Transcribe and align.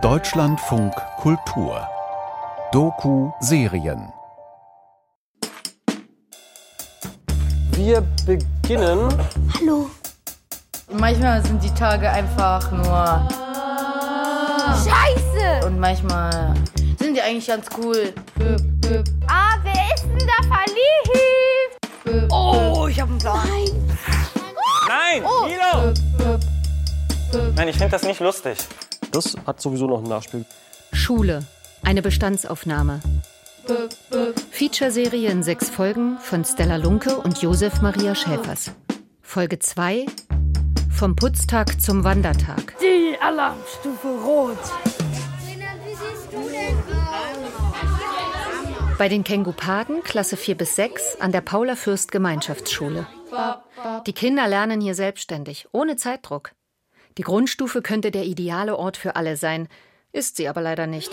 Deutschlandfunk 0.00 0.94
Kultur 1.16 1.88
Doku-Serien 2.70 4.12
Wir 7.72 8.00
beginnen. 8.24 9.08
Hallo. 9.58 9.90
Manchmal 10.92 11.44
sind 11.44 11.64
die 11.64 11.74
Tage 11.74 12.08
einfach 12.08 12.70
nur. 12.70 13.28
Scheiße! 14.68 15.66
Und 15.66 15.80
manchmal 15.80 16.54
sind 17.00 17.16
die 17.16 17.20
eigentlich 17.22 17.48
ganz 17.48 17.66
cool. 17.76 18.14
Ah, 19.26 19.56
wer 19.64 19.94
ist 19.96 20.04
denn 20.04 20.28
da 20.28 20.40
verliebt? 20.46 22.30
Oh, 22.30 22.86
ich 22.88 23.00
hab 23.00 23.08
einen 23.08 23.18
Plan. 23.18 23.48
Nein, 24.86 25.22
Milo! 25.22 26.11
Nein, 27.54 27.68
ich 27.68 27.76
finde 27.76 27.90
das 27.90 28.02
nicht 28.02 28.20
lustig. 28.20 28.58
Das 29.10 29.36
hat 29.46 29.60
sowieso 29.60 29.86
noch 29.86 29.98
ein 29.98 30.08
Nachspiel. 30.08 30.44
Schule. 30.92 31.44
Eine 31.82 32.02
Bestandsaufnahme. 32.02 33.00
Featureserie 34.50 35.30
in 35.30 35.42
sechs 35.42 35.70
Folgen 35.70 36.18
von 36.18 36.44
Stella 36.44 36.76
Lunke 36.76 37.16
und 37.16 37.40
Josef 37.42 37.80
Maria 37.80 38.14
Schäfers. 38.14 38.72
Folge 39.22 39.58
2 39.58 40.06
Vom 40.90 41.16
Putztag 41.16 41.80
zum 41.80 42.04
Wandertag. 42.04 42.74
Die 42.80 43.16
Alarmstufe 43.20 44.08
Rot. 44.08 44.58
Bei 48.98 49.08
den 49.08 49.24
Kengupaden, 49.24 50.02
Klasse 50.02 50.36
4 50.36 50.56
bis 50.56 50.76
6, 50.76 51.16
an 51.20 51.32
der 51.32 51.40
Paula 51.40 51.76
Fürst 51.76 52.12
Gemeinschaftsschule. 52.12 53.06
Die 54.06 54.12
Kinder 54.12 54.46
lernen 54.46 54.80
hier 54.80 54.94
selbstständig, 54.94 55.66
ohne 55.72 55.96
Zeitdruck. 55.96 56.52
Die 57.18 57.22
Grundstufe 57.22 57.82
könnte 57.82 58.10
der 58.10 58.24
ideale 58.24 58.76
Ort 58.76 58.96
für 58.96 59.16
alle 59.16 59.36
sein, 59.36 59.68
ist 60.12 60.36
sie 60.36 60.48
aber 60.48 60.60
leider 60.60 60.86
nicht. 60.86 61.10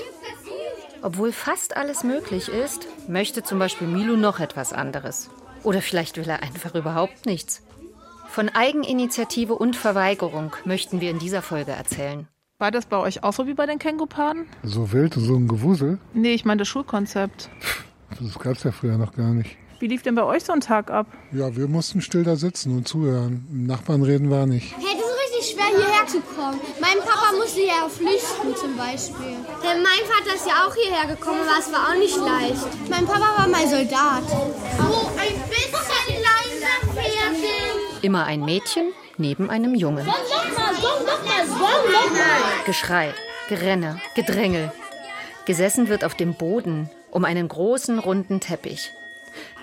Obwohl 1.01 1.31
fast 1.31 1.77
alles 1.77 2.03
möglich 2.03 2.49
ist, 2.49 2.87
möchte 3.07 3.43
zum 3.43 3.59
Beispiel 3.59 3.87
Milo 3.87 4.15
noch 4.15 4.39
etwas 4.39 4.73
anderes. 4.73 5.29
Oder 5.63 5.81
vielleicht 5.81 6.17
will 6.17 6.27
er 6.29 6.43
einfach 6.43 6.75
überhaupt 6.75 7.25
nichts. 7.25 7.61
Von 8.29 8.49
Eigeninitiative 8.49 9.55
und 9.55 9.75
Verweigerung 9.75 10.55
möchten 10.65 11.01
wir 11.01 11.09
in 11.09 11.19
dieser 11.19 11.41
Folge 11.41 11.71
erzählen. 11.71 12.27
War 12.59 12.71
das 12.71 12.85
bei 12.85 12.97
euch 12.97 13.23
auch 13.23 13.33
so 13.33 13.47
wie 13.47 13.53
bei 13.53 13.65
den 13.65 13.79
Kängupaden? 13.79 14.45
So 14.63 14.91
wild, 14.91 15.13
so 15.13 15.35
ein 15.35 15.47
Gewusel? 15.47 15.97
Nee, 16.13 16.33
ich 16.33 16.45
meine 16.45 16.59
das 16.59 16.67
Schulkonzept. 16.67 17.49
Das 18.19 18.37
gab's 18.37 18.63
ja 18.63 18.71
früher 18.71 18.97
noch 18.97 19.13
gar 19.13 19.33
nicht. 19.33 19.57
Wie 19.79 19.87
lief 19.87 20.01
denn 20.01 20.15
bei 20.15 20.23
euch 20.23 20.43
so 20.43 20.51
ein 20.51 20.59
Tag 20.59 20.91
ab? 20.91 21.07
Ja, 21.31 21.55
wir 21.55 21.69
mussten 21.69 22.01
still 22.01 22.23
da 22.23 22.35
sitzen 22.35 22.75
und 22.75 22.87
zuhören. 22.87 23.47
Nachbarn 23.49 24.03
reden 24.03 24.29
war 24.29 24.45
nicht. 24.45 24.75
Hey, 24.77 24.99
richtig 25.39 25.55
schwer 25.55 25.67
hierher 25.67 26.07
zu 26.07 26.21
kommen. 26.21 26.59
Mein 26.79 26.99
Papa 26.99 27.35
musste 27.37 27.61
ja 27.61 27.87
flüchten 27.89 28.55
zum 28.55 28.75
Beispiel. 28.77 29.37
Denn 29.63 29.83
mein 29.83 30.03
Vater 30.07 30.35
ist 30.35 30.45
ja 30.45 30.65
auch 30.67 30.75
hierher 30.75 31.07
gekommen, 31.15 31.41
aber 31.47 31.59
es 31.59 31.71
war 31.71 31.89
auch 31.89 31.95
nicht 31.97 32.17
leicht. 32.17 32.89
Mein 32.89 33.05
Papa 33.05 33.37
war 33.37 33.47
mal 33.47 33.67
Soldat. 33.67 34.23
Oh, 34.79 35.09
ein 35.17 35.41
bisschen 35.49 36.21
leiser, 36.21 36.93
Pferdchen. 36.93 38.01
Immer 38.01 38.25
ein 38.25 38.41
Mädchen 38.41 38.93
neben 39.17 39.49
einem 39.49 39.75
Jungen. 39.75 40.05
Gong 40.05 40.15
noch 40.15 40.57
mal, 40.57 40.73
gong 40.75 41.05
noch 41.05 41.25
mal, 41.25 41.45
gong 41.47 41.91
noch 41.93 42.11
mal. 42.11 42.65
Geschrei, 42.65 43.13
Gerenne, 43.47 44.01
Gedrängel. 44.15 44.71
Gesessen 45.45 45.89
wird 45.89 46.03
auf 46.03 46.15
dem 46.15 46.35
Boden 46.35 46.89
um 47.11 47.25
einen 47.25 47.47
großen 47.47 47.97
runden 47.99 48.39
Teppich. 48.39 48.91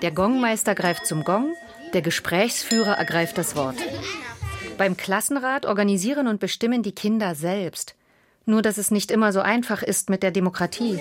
Der 0.01 0.11
Gongmeister 0.11 0.75
greift 0.75 1.05
zum 1.05 1.23
Gong, 1.23 1.55
der 1.93 2.01
Gesprächsführer 2.01 2.97
ergreift 2.97 3.37
das 3.37 3.55
Wort. 3.55 3.77
Beim 4.77 4.95
Klassenrat 4.95 5.65
organisieren 5.65 6.27
und 6.27 6.39
bestimmen 6.39 6.83
die 6.83 6.91
Kinder 6.91 7.33
selbst. 7.33 7.95
Nur 8.45 8.61
dass 8.61 8.77
es 8.77 8.91
nicht 8.91 9.09
immer 9.09 9.33
so 9.33 9.39
einfach 9.41 9.81
ist 9.81 10.09
mit 10.09 10.21
der 10.21 10.31
Demokratie. 10.31 10.99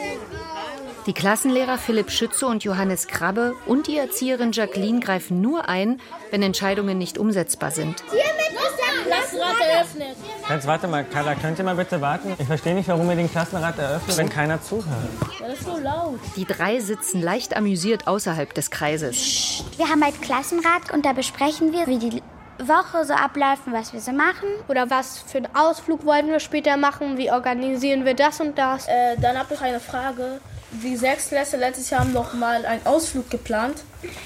Die 1.07 1.13
Klassenlehrer 1.13 1.77
Philipp 1.79 2.11
Schütze 2.11 2.47
und 2.47 2.65
Johannes 2.65 3.07
Krabbe 3.07 3.55
und 3.67 3.87
die 3.87 3.97
Erzieherin 3.97 4.51
Jacqueline 4.53 5.01
greifen 5.01 5.41
nur 5.41 5.69
ein, 5.69 6.01
wenn 6.31 6.43
Entscheidungen 6.43 6.99
nicht 6.99 7.19
umsetzbar 7.19 7.71
sind. 7.71 8.03
Hiermit 8.11 8.61
ist 8.61 8.79
der 8.79 9.05
Klassenrat 9.05 9.61
eröffnet. 9.61 10.17
Jetzt 10.49 10.67
warte 10.67 10.89
mal, 10.89 11.05
Carla, 11.05 11.35
könnt 11.35 11.59
ihr 11.59 11.65
mal 11.65 11.77
bitte 11.77 12.01
warten? 12.01 12.35
Ich 12.39 12.47
verstehe 12.47 12.75
nicht, 12.75 12.89
warum 12.89 13.09
ihr 13.11 13.17
den 13.17 13.31
Klassenrat 13.31 13.79
eröffnet, 13.79 14.17
wenn 14.17 14.31
keiner 14.31 14.61
zuhört. 14.61 15.09
Das 15.39 15.53
ist 15.53 15.65
so 15.65 15.77
laut. 15.77 16.19
Die 16.35 16.45
drei 16.45 16.81
sitzen 16.81 17.21
leicht 17.21 17.57
amüsiert 17.57 18.09
außerhalb 18.09 18.53
des 18.55 18.71
Kreises. 18.71 19.63
Wir 19.77 19.89
haben 19.89 20.03
halt 20.03 20.21
Klassenrat 20.23 20.93
und 20.93 21.05
da 21.05 21.13
besprechen 21.13 21.73
wir, 21.73 21.87
wie 21.87 21.99
die 21.99 22.23
Woche 22.59 23.05
so 23.05 23.13
abläuft 23.13 23.67
und 23.67 23.73
was 23.73 23.93
wir 23.93 24.01
so 24.01 24.13
machen. 24.13 24.49
Oder 24.69 24.91
was 24.91 25.19
für 25.19 25.39
einen 25.39 25.55
Ausflug 25.55 26.05
wollen 26.05 26.29
wir 26.29 26.41
später 26.41 26.77
machen? 26.77 27.19
Wie 27.19 27.31
organisieren 27.31 28.05
wir 28.05 28.15
das 28.15 28.41
und 28.41 28.57
das? 28.57 28.87
Äh, 28.89 29.17
dann 29.21 29.39
habe 29.39 29.55
ich 29.55 29.61
eine 29.61 29.81
Frage. 29.81 30.41
Die 30.71 30.97
Sechstklässler 30.97 31.59
letztes 31.59 31.91
Jahr 31.91 32.01
haben 32.01 32.13
noch 32.13 32.35
mal 32.35 32.67
einen 32.67 32.85
Ausflug 32.85 33.31
geplant, 33.31 33.83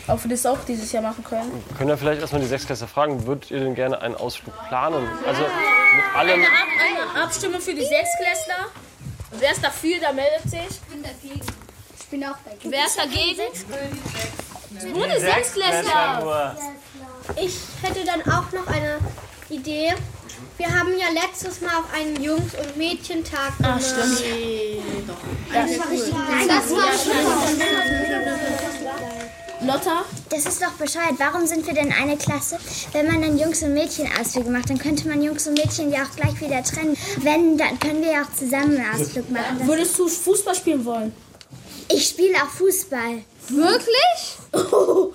ob 0.09 0.25
wir 0.25 0.31
das 0.31 0.47
auch 0.47 0.59
dieses 0.67 0.91
Jahr 0.91 1.03
machen 1.03 1.23
können. 1.23 1.63
Können 1.77 1.91
wir 1.91 1.99
vielleicht 1.99 2.21
erstmal 2.23 2.41
die 2.41 2.49
Sechsklässler 2.49 2.89
fragen, 2.89 3.27
würdet 3.27 3.51
ihr 3.51 3.61
denn 3.61 3.75
gerne 3.75 4.01
einen 4.01 4.15
Ausflug 4.15 4.55
planen? 4.69 5.07
Also 5.27 5.43
mit 5.43 6.17
allem. 6.17 6.35
Eine, 6.35 6.47
Ab 6.47 7.15
eine 7.15 7.23
Abstimmung 7.25 7.61
für 7.61 7.75
die 7.75 7.85
Sechstklässler. 7.85 8.67
Wer 9.33 9.53
ist 9.53 9.63
dafür, 9.65 9.99
der 10.01 10.13
meldet 10.13 10.51
sich. 10.51 10.61
Ich 10.61 10.81
bin 10.81 11.03
dagegen. 11.03 11.47
Ich 11.99 12.07
bin 12.07 12.25
auch 12.25 12.37
dagegen. 12.45 12.73
Wer 12.73 12.87
ist 12.87 12.99
dagegen? 12.99 14.97
Nur 14.99 15.07
die 15.07 15.21
Sechstklässler. 15.21 16.57
Ich 17.37 17.55
hätte 17.83 18.05
dann 18.05 18.23
auch 18.23 18.51
noch 18.53 18.67
eine 18.67 18.99
Idee. 19.49 19.95
Wir 20.57 20.67
haben 20.67 20.91
ja 20.99 21.07
letztes 21.13 21.61
Mal 21.61 21.71
auch 21.71 21.93
einen 21.95 22.23
Jungs- 22.23 22.55
und 22.55 22.77
Mädchentag 22.77 23.57
gemacht. 23.57 23.77
Ah, 23.77 23.81
stimmt. 23.81 24.23
Das 25.53 25.79
war 25.79 25.91
richtig 25.91 26.15
Das 26.49 26.71
war 26.71 26.85
Lotta? 29.63 30.05
Das 30.31 30.47
ist 30.47 30.63
doch 30.63 30.73
bescheuert. 30.73 31.15
Warum 31.19 31.47
sind 31.47 31.67
wir 31.67 31.75
denn 31.75 31.93
eine 31.93 32.17
Klasse? 32.17 32.59
Wenn 32.93 33.07
man 33.07 33.21
dann 33.21 33.39
Jungs- 33.39 33.63
und 33.63 33.75
Mädchen-Ausflüge 33.75 34.51
macht, 34.51 34.71
dann 34.71 34.79
könnte 34.79 35.07
man 35.07 35.23
Jungs 35.23 35.47
und 35.47 35.55
Mädchen 35.55 35.93
ja 35.93 36.05
auch 36.05 36.17
gleich 36.17 36.41
wieder 36.41 36.63
trennen. 36.63 36.97
Wenn, 37.19 37.59
dann 37.59 37.79
können 37.79 38.03
wir 38.03 38.13
ja 38.13 38.23
auch 38.23 38.33
zusammen 38.35 38.79
einen 38.79 39.01
Ausflug 39.01 39.31
machen. 39.31 39.59
Das 39.59 39.69
Würdest 39.69 39.99
du 39.99 40.09
Fußball 40.09 40.55
spielen 40.55 40.85
wollen? 40.85 41.13
ich 41.93 42.07
spiele 42.09 42.37
auch 42.37 42.49
Fußball. 42.49 43.23
Wirklich? 43.49 44.39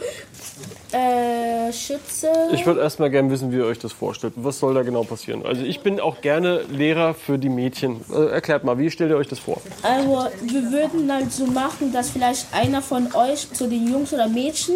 Äh, 0.91 1.73
Schütze. 1.73 2.29
Ich 2.53 2.65
würde 2.65 2.81
erstmal 2.81 3.09
gerne 3.09 3.29
wissen, 3.29 3.51
wie 3.51 3.57
ihr 3.57 3.65
euch 3.65 3.79
das 3.79 3.91
vorstellt. 3.91 4.33
Was 4.37 4.59
soll 4.59 4.73
da 4.73 4.83
genau 4.83 5.03
passieren? 5.03 5.45
Also 5.45 5.63
ich 5.63 5.81
bin 5.81 5.99
auch 5.99 6.21
gerne 6.21 6.61
Lehrer 6.71 7.13
für 7.13 7.37
die 7.37 7.49
Mädchen. 7.49 8.01
Äh, 8.13 8.27
erklärt 8.31 8.63
mal, 8.63 8.77
wie 8.77 8.89
stellt 8.89 9.09
ihr 9.11 9.17
euch 9.17 9.27
das 9.27 9.39
vor? 9.39 9.61
Also, 9.83 10.27
wir 10.43 10.71
würden 10.71 11.11
halt 11.11 11.31
so 11.33 11.45
machen, 11.47 11.91
dass 11.91 12.09
vielleicht 12.09 12.53
einer 12.53 12.81
von 12.81 13.13
euch 13.13 13.51
zu 13.51 13.67
den 13.67 13.91
Jungs 13.91 14.13
oder 14.13 14.27
Mädchen, 14.29 14.75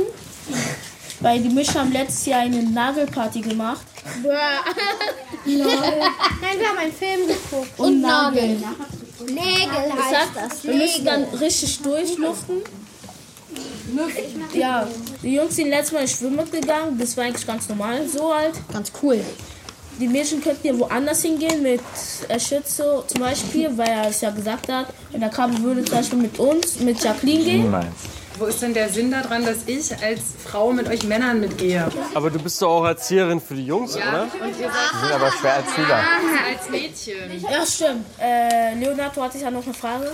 weil 1.22 1.40
die 1.42 1.50
Mischer 1.50 1.80
haben 1.82 1.92
letztes 1.94 2.26
Jahr 2.26 2.42
eine 2.42 2.62
Nagelparty 2.64 3.42
gemacht. 3.42 3.86
Nein, 5.46 5.58
wir 6.58 6.68
haben 6.68 6.78
einen 6.78 6.94
Film 6.94 7.28
geguckt. 7.28 7.80
Und 7.80 8.02
Nageln. 8.02 8.64
Nägel 9.26 9.68
Das 9.96 10.06
heißt 10.06 10.16
heißt, 10.16 10.30
das. 10.52 10.64
wir 10.64 10.76
müssen 10.76 11.06
dann 11.06 11.24
richtig 11.26 11.82
durchluften. 11.82 12.58
Ja, 14.54 14.88
die 15.24 15.36
Jungs 15.36 15.56
sind 15.56 15.70
letztes 15.70 15.92
Mal 15.94 16.02
in 16.02 16.08
Schwimmen 16.08 16.52
gegangen, 16.52 16.98
das 16.98 17.16
war 17.18 17.26
eigentlich 17.26 17.46
ganz 17.48 17.68
normal, 17.70 18.08
so 18.08 18.34
halt. 18.34 18.54
Ganz 18.72 18.92
cool. 19.02 19.20
Die 20.00 20.08
Mädchen 20.08 20.42
könnten 20.42 20.66
ja 20.66 20.80
woanders 20.80 21.22
hingehen, 21.24 21.62
mit 21.62 21.82
Schütze 22.42 23.04
zum 23.06 23.20
Beispiel, 23.20 23.70
weil 23.78 23.90
er 23.90 24.08
es 24.10 24.22
ja 24.22 24.30
gesagt 24.30 24.72
hat. 24.72 24.88
Und 25.12 25.20
der 25.20 25.30
Kabel 25.30 25.62
würde 25.62 25.84
zum 25.84 25.98
Beispiel 25.98 26.20
mit 26.20 26.40
uns, 26.40 26.80
mit 26.80 27.04
Jacqueline 27.04 27.44
gehen. 27.44 27.76
Wo 28.38 28.46
ist 28.46 28.62
denn 28.62 28.74
der 28.74 28.88
Sinn 28.88 29.12
daran, 29.12 29.46
dass 29.46 29.58
ich 29.66 29.92
als 30.02 30.22
Frau 30.46 30.72
mit 30.72 30.88
euch 30.88 31.04
Männern 31.04 31.42
mitgehe? 31.42 31.86
Aber 32.14 32.30
du 32.30 32.40
bist 32.40 32.62
doch 32.62 32.70
auch 32.70 32.86
Erzieherin 32.86 33.42
für 33.42 33.54
die 33.56 33.66
Jungs, 33.66 33.98
oder? 33.98 34.24
Und 34.42 34.58
ihr 34.58 34.70
seid 34.70 34.94
Die 34.94 35.00
sind 35.06 35.12
aber 35.14 35.32
schwer 35.34 35.56
erzieher. 35.56 36.04
als 36.50 36.70
Mädchen. 36.70 37.42
Ja, 37.52 37.66
stimmt. 37.66 38.06
Äh, 38.22 38.76
Leonardo 38.76 39.22
hatte 39.22 39.36
ich 39.38 39.44
ja 39.44 39.52
noch 39.52 39.66
eine 39.66 39.74
Frage. 39.74 40.12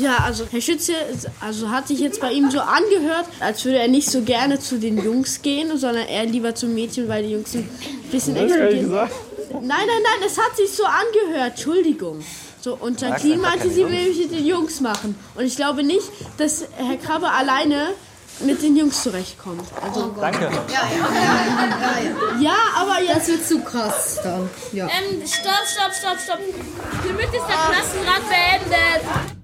Ja, 0.00 0.18
also 0.18 0.44
Herr 0.50 0.60
Schütze, 0.60 0.92
also 1.40 1.70
hat 1.70 1.88
sich 1.88 2.00
jetzt 2.00 2.20
bei 2.20 2.32
ihm 2.32 2.50
so 2.50 2.60
angehört, 2.60 3.26
als 3.40 3.64
würde 3.64 3.78
er 3.78 3.88
nicht 3.88 4.10
so 4.10 4.22
gerne 4.22 4.58
zu 4.58 4.78
den 4.78 5.02
Jungs 5.02 5.42
gehen, 5.42 5.76
sondern 5.78 6.06
eher 6.06 6.26
lieber 6.26 6.54
zum 6.54 6.74
Mädchen, 6.74 7.08
weil 7.08 7.22
die 7.22 7.32
Jungs 7.32 7.54
ein 7.54 7.68
bisschen 8.10 8.36
explodieren. 8.36 8.90
Nein, 8.90 9.68
nein, 9.68 9.86
nein, 9.86 10.26
es 10.26 10.36
hat 10.36 10.56
sich 10.56 10.70
so 10.70 10.84
angehört. 10.84 11.52
Entschuldigung. 11.52 12.24
So, 12.60 12.74
und 12.74 13.00
Jacqueline 13.00 13.42
meinte, 13.42 13.68
sie 13.70 13.84
will 13.84 13.90
nämlich 13.90 14.18
mit 14.18 14.32
den 14.32 14.46
Jungs 14.46 14.80
machen. 14.80 15.14
Und 15.34 15.44
ich 15.44 15.54
glaube 15.54 15.84
nicht, 15.84 16.08
dass 16.38 16.64
Herr 16.76 16.96
Krabbe 16.96 17.30
alleine 17.30 17.90
mit 18.40 18.62
den 18.62 18.76
Jungs 18.76 19.02
zurechtkommt. 19.02 19.68
Also, 19.82 20.14
Danke. 20.20 20.50
ja, 22.40 22.56
aber 22.76 23.00
jetzt. 23.00 23.16
Das 23.16 23.28
wird 23.28 23.46
zu 23.46 23.60
krass 23.60 24.18
dann. 24.24 24.48
Ja. 24.72 24.86
Ähm, 24.86 25.22
stopp, 25.26 25.66
stopp, 25.66 25.92
stopp, 25.94 26.18
stopp. 26.18 26.38
Hiermit 27.04 27.26
ist 27.26 27.32
der 27.32 27.56
Klassenrat 27.70 28.22
beendet. 28.28 29.43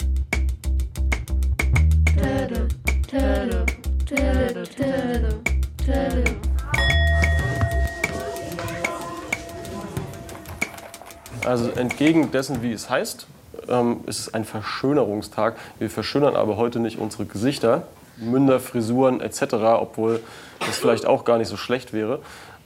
Also 11.45 11.71
entgegen 11.71 12.31
dessen, 12.31 12.63
wie 12.63 12.73
es 12.73 12.89
heißt, 12.89 13.27
ähm, 13.69 14.01
ist 14.07 14.21
es 14.21 14.35
ein 14.35 14.45
Verschönerungstag. 14.45 15.57
Wir 15.79 15.91
verschönern 15.91 16.37
aber 16.37 16.57
heute 16.57 16.79
nicht 16.79 16.99
unsere 16.99 17.25
Gesichter, 17.25 17.89
Münder, 18.17 18.61
Frisuren 18.61 19.21
etc., 19.21 19.55
obwohl 19.81 20.21
das 20.61 20.79
vielleicht 20.79 21.07
auch 21.07 21.25
gar 21.25 21.39
nicht 21.39 21.49
so 21.49 21.57
schlecht 21.57 21.93
wäre, 21.93 22.21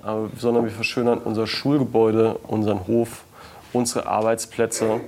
äh, 0.05 0.11
sondern 0.39 0.65
wir 0.65 0.71
verschönern 0.71 1.19
unser 1.19 1.47
Schulgebäude, 1.47 2.39
unseren 2.43 2.87
Hof, 2.87 3.25
unsere 3.73 4.07
Arbeitsplätze. 4.07 5.01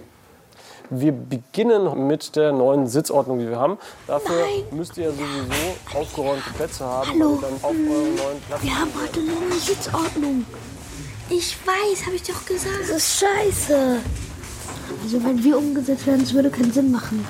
Wir 0.91 1.13
beginnen 1.13 2.07
mit 2.07 2.37
der 2.37 2.53
neuen 2.53 2.87
Sitzordnung, 2.87 3.39
die 3.39 3.49
wir 3.49 3.59
haben. 3.59 3.79
Dafür 4.07 4.37
Nein. 4.37 4.79
müsst 4.79 4.97
ihr 4.97 5.11
sowieso 5.11 5.99
aufgeräumte 5.99 6.51
Plätze 6.57 6.85
haben. 6.85 7.11
Hallo. 7.11 7.29
und 7.31 7.43
dann 7.43 7.53
auf 7.55 7.65
euren 7.65 8.15
neuen 8.15 8.41
Platz 8.47 8.63
Wir 8.63 8.79
haben 8.79 8.91
heute 9.03 9.21
eine 9.21 9.31
neue 9.33 9.59
Sitzordnung. 9.59 10.45
Ich 11.29 11.57
weiß, 11.67 12.07
habe 12.07 12.17
ich 12.17 12.23
doch 12.23 12.47
gesagt. 12.47 12.83
Das 12.83 12.91
ist 12.91 13.19
scheiße. 13.21 13.99
Also 15.03 15.25
wenn 15.25 15.43
wir 15.43 15.59
umgesetzt 15.59 16.07
werden, 16.07 16.21
das 16.21 16.35
würde 16.35 16.51
keinen 16.51 16.73
Sinn 16.73 16.93
machen. 16.93 17.27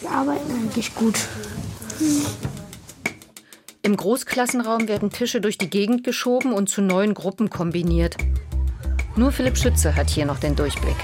Wir 0.00 0.10
arbeiten 0.10 0.50
eigentlich 0.52 0.94
gut. 0.94 1.18
Im 3.82 3.96
Großklassenraum 3.96 4.86
werden 4.86 5.10
Tische 5.10 5.40
durch 5.40 5.58
die 5.58 5.70
Gegend 5.70 6.04
geschoben 6.04 6.52
und 6.52 6.68
zu 6.68 6.80
neuen 6.80 7.14
Gruppen 7.14 7.50
kombiniert. 7.50 8.16
Nur 9.16 9.32
Philipp 9.32 9.56
Schütze 9.56 9.96
hat 9.96 10.10
hier 10.10 10.26
noch 10.26 10.38
den 10.38 10.54
Durchblick. 10.54 10.96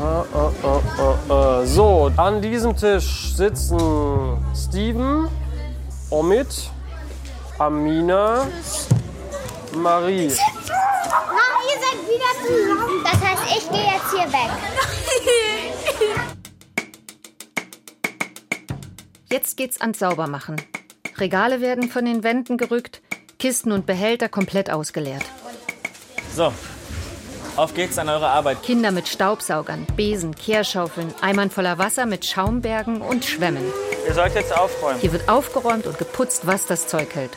Ah, 0.00 0.24
ah, 0.32 0.52
ah. 1.28 1.66
So, 1.66 2.12
an 2.16 2.40
diesem 2.40 2.76
Tisch 2.76 3.34
sitzen 3.34 4.38
Steven, 4.54 5.28
Omid, 6.10 6.70
Amina, 7.58 8.46
Marie. 9.74 10.28
Mom, 10.28 11.58
ihr 11.66 11.78
seid 11.82 11.98
wieder 12.06 12.32
zusammen. 12.46 13.04
Das 13.04 13.20
heißt, 13.20 13.42
ich 13.56 13.70
gehe 13.70 13.86
jetzt 13.86 14.10
hier 14.12 14.32
weg. 14.32 14.50
Jetzt 19.30 19.56
geht's 19.56 19.80
ans 19.80 19.98
Saubermachen. 19.98 20.56
Regale 21.18 21.60
werden 21.60 21.90
von 21.90 22.04
den 22.04 22.22
Wänden 22.22 22.56
gerückt, 22.56 23.02
Kisten 23.40 23.72
und 23.72 23.84
Behälter 23.84 24.28
komplett 24.28 24.70
ausgeleert. 24.70 25.24
So, 26.34 26.52
auf 27.58 27.74
geht's 27.74 27.98
an 27.98 28.08
eure 28.08 28.28
Arbeit. 28.28 28.62
Kinder 28.62 28.92
mit 28.92 29.08
Staubsaugern, 29.08 29.86
Besen, 29.96 30.34
Kehrschaufeln, 30.34 31.12
Eimern 31.20 31.50
voller 31.50 31.76
Wasser 31.78 32.06
mit 32.06 32.24
Schaumbergen 32.24 33.02
und 33.02 33.24
Schwämmen. 33.24 33.64
Ihr 34.06 34.14
sollt 34.14 34.34
jetzt 34.34 34.56
aufräumen. 34.56 35.00
Hier 35.00 35.12
wird 35.12 35.28
aufgeräumt 35.28 35.86
und 35.86 35.98
geputzt, 35.98 36.46
was 36.46 36.66
das 36.66 36.86
Zeug 36.86 37.14
hält. 37.14 37.32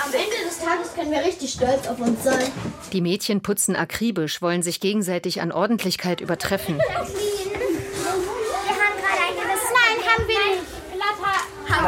Am 0.00 0.14
Ende 0.14 0.48
des 0.48 0.58
Tages 0.60 0.94
können 0.94 1.10
wir 1.10 1.24
richtig 1.24 1.52
stolz 1.52 1.86
auf 1.88 1.98
uns 2.00 2.22
sein. 2.22 2.50
Die 2.92 3.00
Mädchen 3.00 3.42
putzen 3.42 3.76
akribisch, 3.76 4.40
wollen 4.40 4.62
sich 4.62 4.80
gegenseitig 4.80 5.42
an 5.42 5.52
Ordentlichkeit 5.52 6.20
übertreffen. 6.20 6.80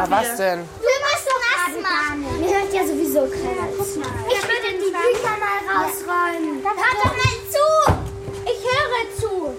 Na 0.01 0.09
was 0.09 0.35
denn? 0.35 0.59
Wir 0.79 0.97
müssen 1.05 1.37
nass 1.45 1.83
machen. 1.83 2.39
Mir 2.39 2.49
hört 2.49 2.73
ja 2.73 2.81
sowieso 2.81 3.21
keiner 3.21 3.69
zu. 3.77 3.99
Ich 4.31 4.41
würde 4.41 4.69
die 4.73 4.89
Bücher 4.89 5.35
mal 5.37 5.61
rausräumen. 5.69 6.63
Hört 6.63 7.03
doch 7.03 7.13
mal 7.13 7.37
zu. 7.51 7.67
Ich 8.45 8.59
höre 8.65 9.19
zu. 9.19 9.53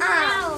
Ah. 0.00 0.56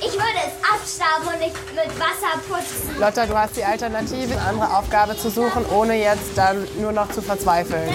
Ich 0.00 0.12
würde 0.12 0.38
es 0.46 0.52
abstauben 0.62 1.28
und 1.32 1.40
nicht 1.40 1.56
mit 1.74 1.98
Wasser 1.98 2.38
putzen. 2.46 3.00
Lotta, 3.00 3.24
du 3.24 3.34
hast 3.38 3.56
die 3.56 3.64
Alternative, 3.64 4.34
eine 4.34 4.42
andere 4.42 4.76
Aufgabe 4.76 5.16
zu 5.16 5.30
suchen, 5.30 5.64
ohne 5.74 5.94
jetzt 5.98 6.36
dann 6.36 6.68
nur 6.78 6.92
noch 6.92 7.10
zu 7.10 7.22
verzweifeln. 7.22 7.88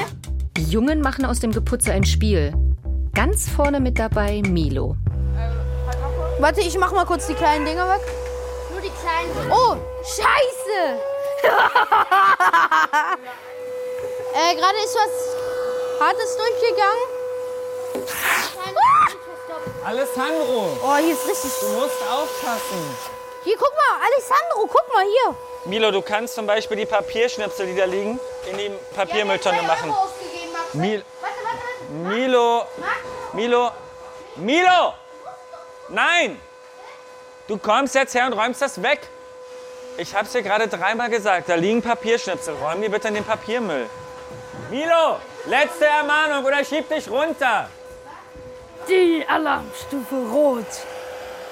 Die 0.58 0.64
Jungen 0.64 1.02
machen 1.02 1.24
aus 1.24 1.40
dem 1.40 1.52
Geputze 1.52 1.92
ein 1.92 2.04
Spiel. 2.04 2.52
Ganz 3.14 3.48
vorne 3.48 3.80
mit 3.80 4.00
dabei 4.00 4.42
Milo. 4.42 4.96
Warte, 6.40 6.62
ich 6.62 6.76
mach 6.80 6.94
mal 6.94 7.06
kurz 7.06 7.28
die 7.28 7.36
kleinen 7.36 7.66
Dinger 7.66 7.88
weg. 7.88 8.02
Nur 8.72 8.82
die 8.82 8.90
kleinen. 8.90 9.52
Oh, 9.52 9.76
scheiße! 10.16 11.00
äh, 14.34 14.56
gerade 14.56 14.78
ist 14.84 14.96
was 14.96 15.14
Hartes 16.00 16.38
durchgegangen. 16.38 17.04
Alessandro, 19.86 20.78
Oh, 20.84 20.96
hier 20.98 21.14
ist 21.14 21.28
richtig. 21.28 21.52
du 21.62 21.68
musst 21.70 22.02
aufpassen. 22.12 22.98
Hier, 23.44 23.56
guck 23.58 23.72
mal, 23.74 24.00
Alessandro, 24.06 24.68
guck 24.68 24.94
mal 24.94 25.04
hier. 25.04 25.36
Milo, 25.66 25.92
du 25.92 26.02
kannst 26.02 26.36
zum 26.36 26.46
Beispiel 26.46 26.78
die 26.78 26.86
Papierschnipsel, 26.86 27.66
die 27.68 27.76
da 27.76 27.86
liegen, 27.86 28.20
in 28.52 28.58
die 28.58 28.72
Papiermülltonne 28.96 29.62
machen. 29.64 29.96
Mil 30.74 31.04
Milo, 31.90 32.66
Milo, 33.34 33.72
Milo! 34.36 34.94
Nein! 35.90 36.40
Du 37.48 37.58
kommst 37.58 37.96
jetzt 37.96 38.14
her 38.14 38.28
und 38.28 38.34
räumst 38.34 38.62
das 38.62 38.82
weg. 38.84 39.00
Ich 40.02 40.16
hab's 40.16 40.32
dir 40.32 40.42
gerade 40.42 40.70
dreimal 40.70 41.10
gesagt, 41.10 41.50
da 41.50 41.56
liegen 41.56 41.82
Papierschnipsel. 41.82 42.54
Räum 42.56 42.82
die 42.82 42.88
bitte 42.88 43.10
in 43.10 43.16
den 43.16 43.26
Papiermüll. 43.26 43.90
Milo, 44.70 45.18
letzte 45.46 45.88
Ermahnung 45.88 46.46
oder 46.46 46.64
schieb 46.64 46.88
dich 46.88 47.10
runter. 47.10 47.70
Die 48.88 49.26
Alarmstufe 49.28 50.16
Rot. 50.32 50.66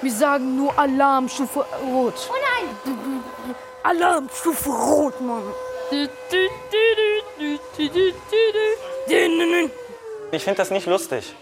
Wir 0.02 0.12
sagen 0.14 0.56
nur 0.56 0.80
Alarmstufe 0.80 1.60
Rot. 1.60 2.30
Oh 2.30 2.36
nein! 2.86 3.26
Alarmstufe 3.84 4.70
Rot, 4.70 5.20
Mann. 5.20 5.44
Ich 10.32 10.44
finde 10.44 10.58
das 10.58 10.70
nicht 10.70 10.88
lustig. 10.88 11.36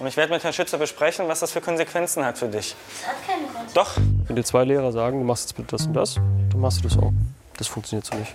Und 0.00 0.06
ich 0.06 0.16
werde 0.16 0.32
mit 0.32 0.42
Herrn 0.42 0.54
Schütze 0.54 0.78
besprechen, 0.78 1.28
was 1.28 1.40
das 1.40 1.52
für 1.52 1.60
Konsequenzen 1.60 2.24
hat 2.24 2.38
für 2.38 2.48
dich. 2.48 2.74
Das 3.02 3.06
hat 3.08 3.26
keine 3.26 3.42
Grund. 3.46 3.76
Doch. 3.76 3.96
Wenn 4.26 4.34
dir 4.34 4.44
zwei 4.44 4.64
Lehrer 4.64 4.92
sagen, 4.92 5.18
du 5.18 5.24
machst 5.26 5.50
jetzt 5.50 5.56
bitte 5.58 5.76
das 5.76 5.86
und 5.86 5.92
das, 5.92 6.14
dann 6.14 6.58
machst 6.58 6.78
du 6.78 6.88
das 6.88 6.96
auch. 6.96 7.12
Das 7.58 7.66
funktioniert 7.66 8.06
so 8.06 8.16
nicht. 8.16 8.32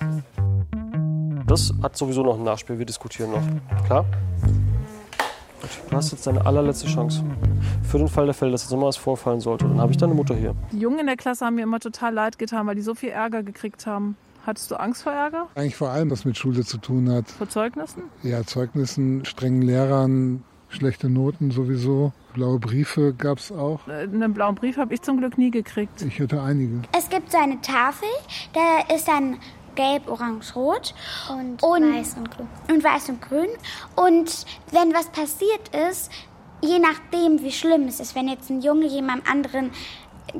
Das 1.47 1.73
hat 1.81 1.97
sowieso 1.97 2.21
noch 2.21 2.35
ein 2.35 2.43
Nachspiel, 2.43 2.77
wir 2.77 2.85
diskutieren 2.85 3.31
noch. 3.31 3.41
Klar? 3.87 4.05
Gut, 5.59 5.69
Du 5.89 5.95
hast 5.95 6.11
jetzt 6.11 6.27
deine 6.27 6.45
allerletzte 6.45 6.85
Chance. 6.85 7.23
Für 7.81 7.97
den 7.97 8.09
Fall 8.09 8.25
der 8.25 8.35
Fälle, 8.35 8.51
dass 8.51 8.61
jetzt 8.61 8.71
nochmal 8.71 8.89
was 8.89 8.97
vorfallen 8.97 9.41
sollte, 9.41 9.65
dann 9.65 9.81
habe 9.81 9.91
ich 9.91 9.97
deine 9.97 10.13
Mutter 10.13 10.35
hier. 10.35 10.53
Die 10.71 10.79
Jungen 10.79 10.99
in 10.99 11.07
der 11.07 11.17
Klasse 11.17 11.45
haben 11.47 11.55
mir 11.55 11.63
immer 11.63 11.79
total 11.79 12.13
leid 12.13 12.37
getan, 12.37 12.67
weil 12.67 12.75
die 12.75 12.81
so 12.83 12.93
viel 12.93 13.09
Ärger 13.09 13.41
gekriegt 13.41 13.87
haben. 13.87 14.17
Hattest 14.45 14.69
du 14.69 14.75
Angst 14.75 15.01
vor 15.01 15.13
Ärger? 15.13 15.47
Eigentlich 15.55 15.75
vor 15.75 15.89
allem, 15.89 16.11
was 16.11 16.25
mit 16.25 16.37
Schule 16.37 16.63
zu 16.63 16.77
tun 16.77 17.09
hat. 17.11 17.27
Vor 17.31 17.49
Zeugnissen? 17.49 18.03
Ja, 18.21 18.43
Zeugnissen, 18.43 19.25
strengen 19.25 19.63
Lehrern, 19.63 20.43
schlechte 20.69 21.09
Noten 21.09 21.51
sowieso. 21.51 22.11
Blaue 22.33 22.59
Briefe 22.59 23.13
gab 23.13 23.37
es 23.39 23.51
auch. 23.51 23.87
Äh, 23.87 24.03
Einen 24.03 24.33
blauen 24.33 24.55
Brief 24.55 24.77
habe 24.77 24.93
ich 24.93 25.01
zum 25.01 25.17
Glück 25.17 25.37
nie 25.37 25.51
gekriegt. 25.51 26.01
Ich 26.01 26.19
hatte 26.19 26.41
einige. 26.41 26.81
Es 26.97 27.09
gibt 27.09 27.31
so 27.31 27.37
eine 27.37 27.59
Tafel, 27.61 28.09
da 28.53 28.93
ist 28.93 29.07
dann 29.07 29.37
gelb, 29.75 30.09
orange, 30.09 30.55
rot 30.55 30.93
und, 31.29 31.61
weiß 31.61 32.15
und 32.17 32.31
grün. 32.31 32.47
Und 32.69 32.83
weiß 32.83 33.09
und 33.09 33.21
grün. 33.21 33.47
Und 33.95 34.45
wenn 34.71 34.93
was 34.93 35.07
passiert 35.09 35.69
ist, 35.89 36.11
je 36.61 36.79
nachdem, 36.79 37.41
wie 37.41 37.51
schlimm 37.51 37.87
es 37.87 37.99
ist, 37.99 38.15
wenn 38.15 38.27
jetzt 38.27 38.49
ein 38.49 38.61
Junge 38.61 38.87
jemandem 38.87 39.29
anderen 39.31 39.71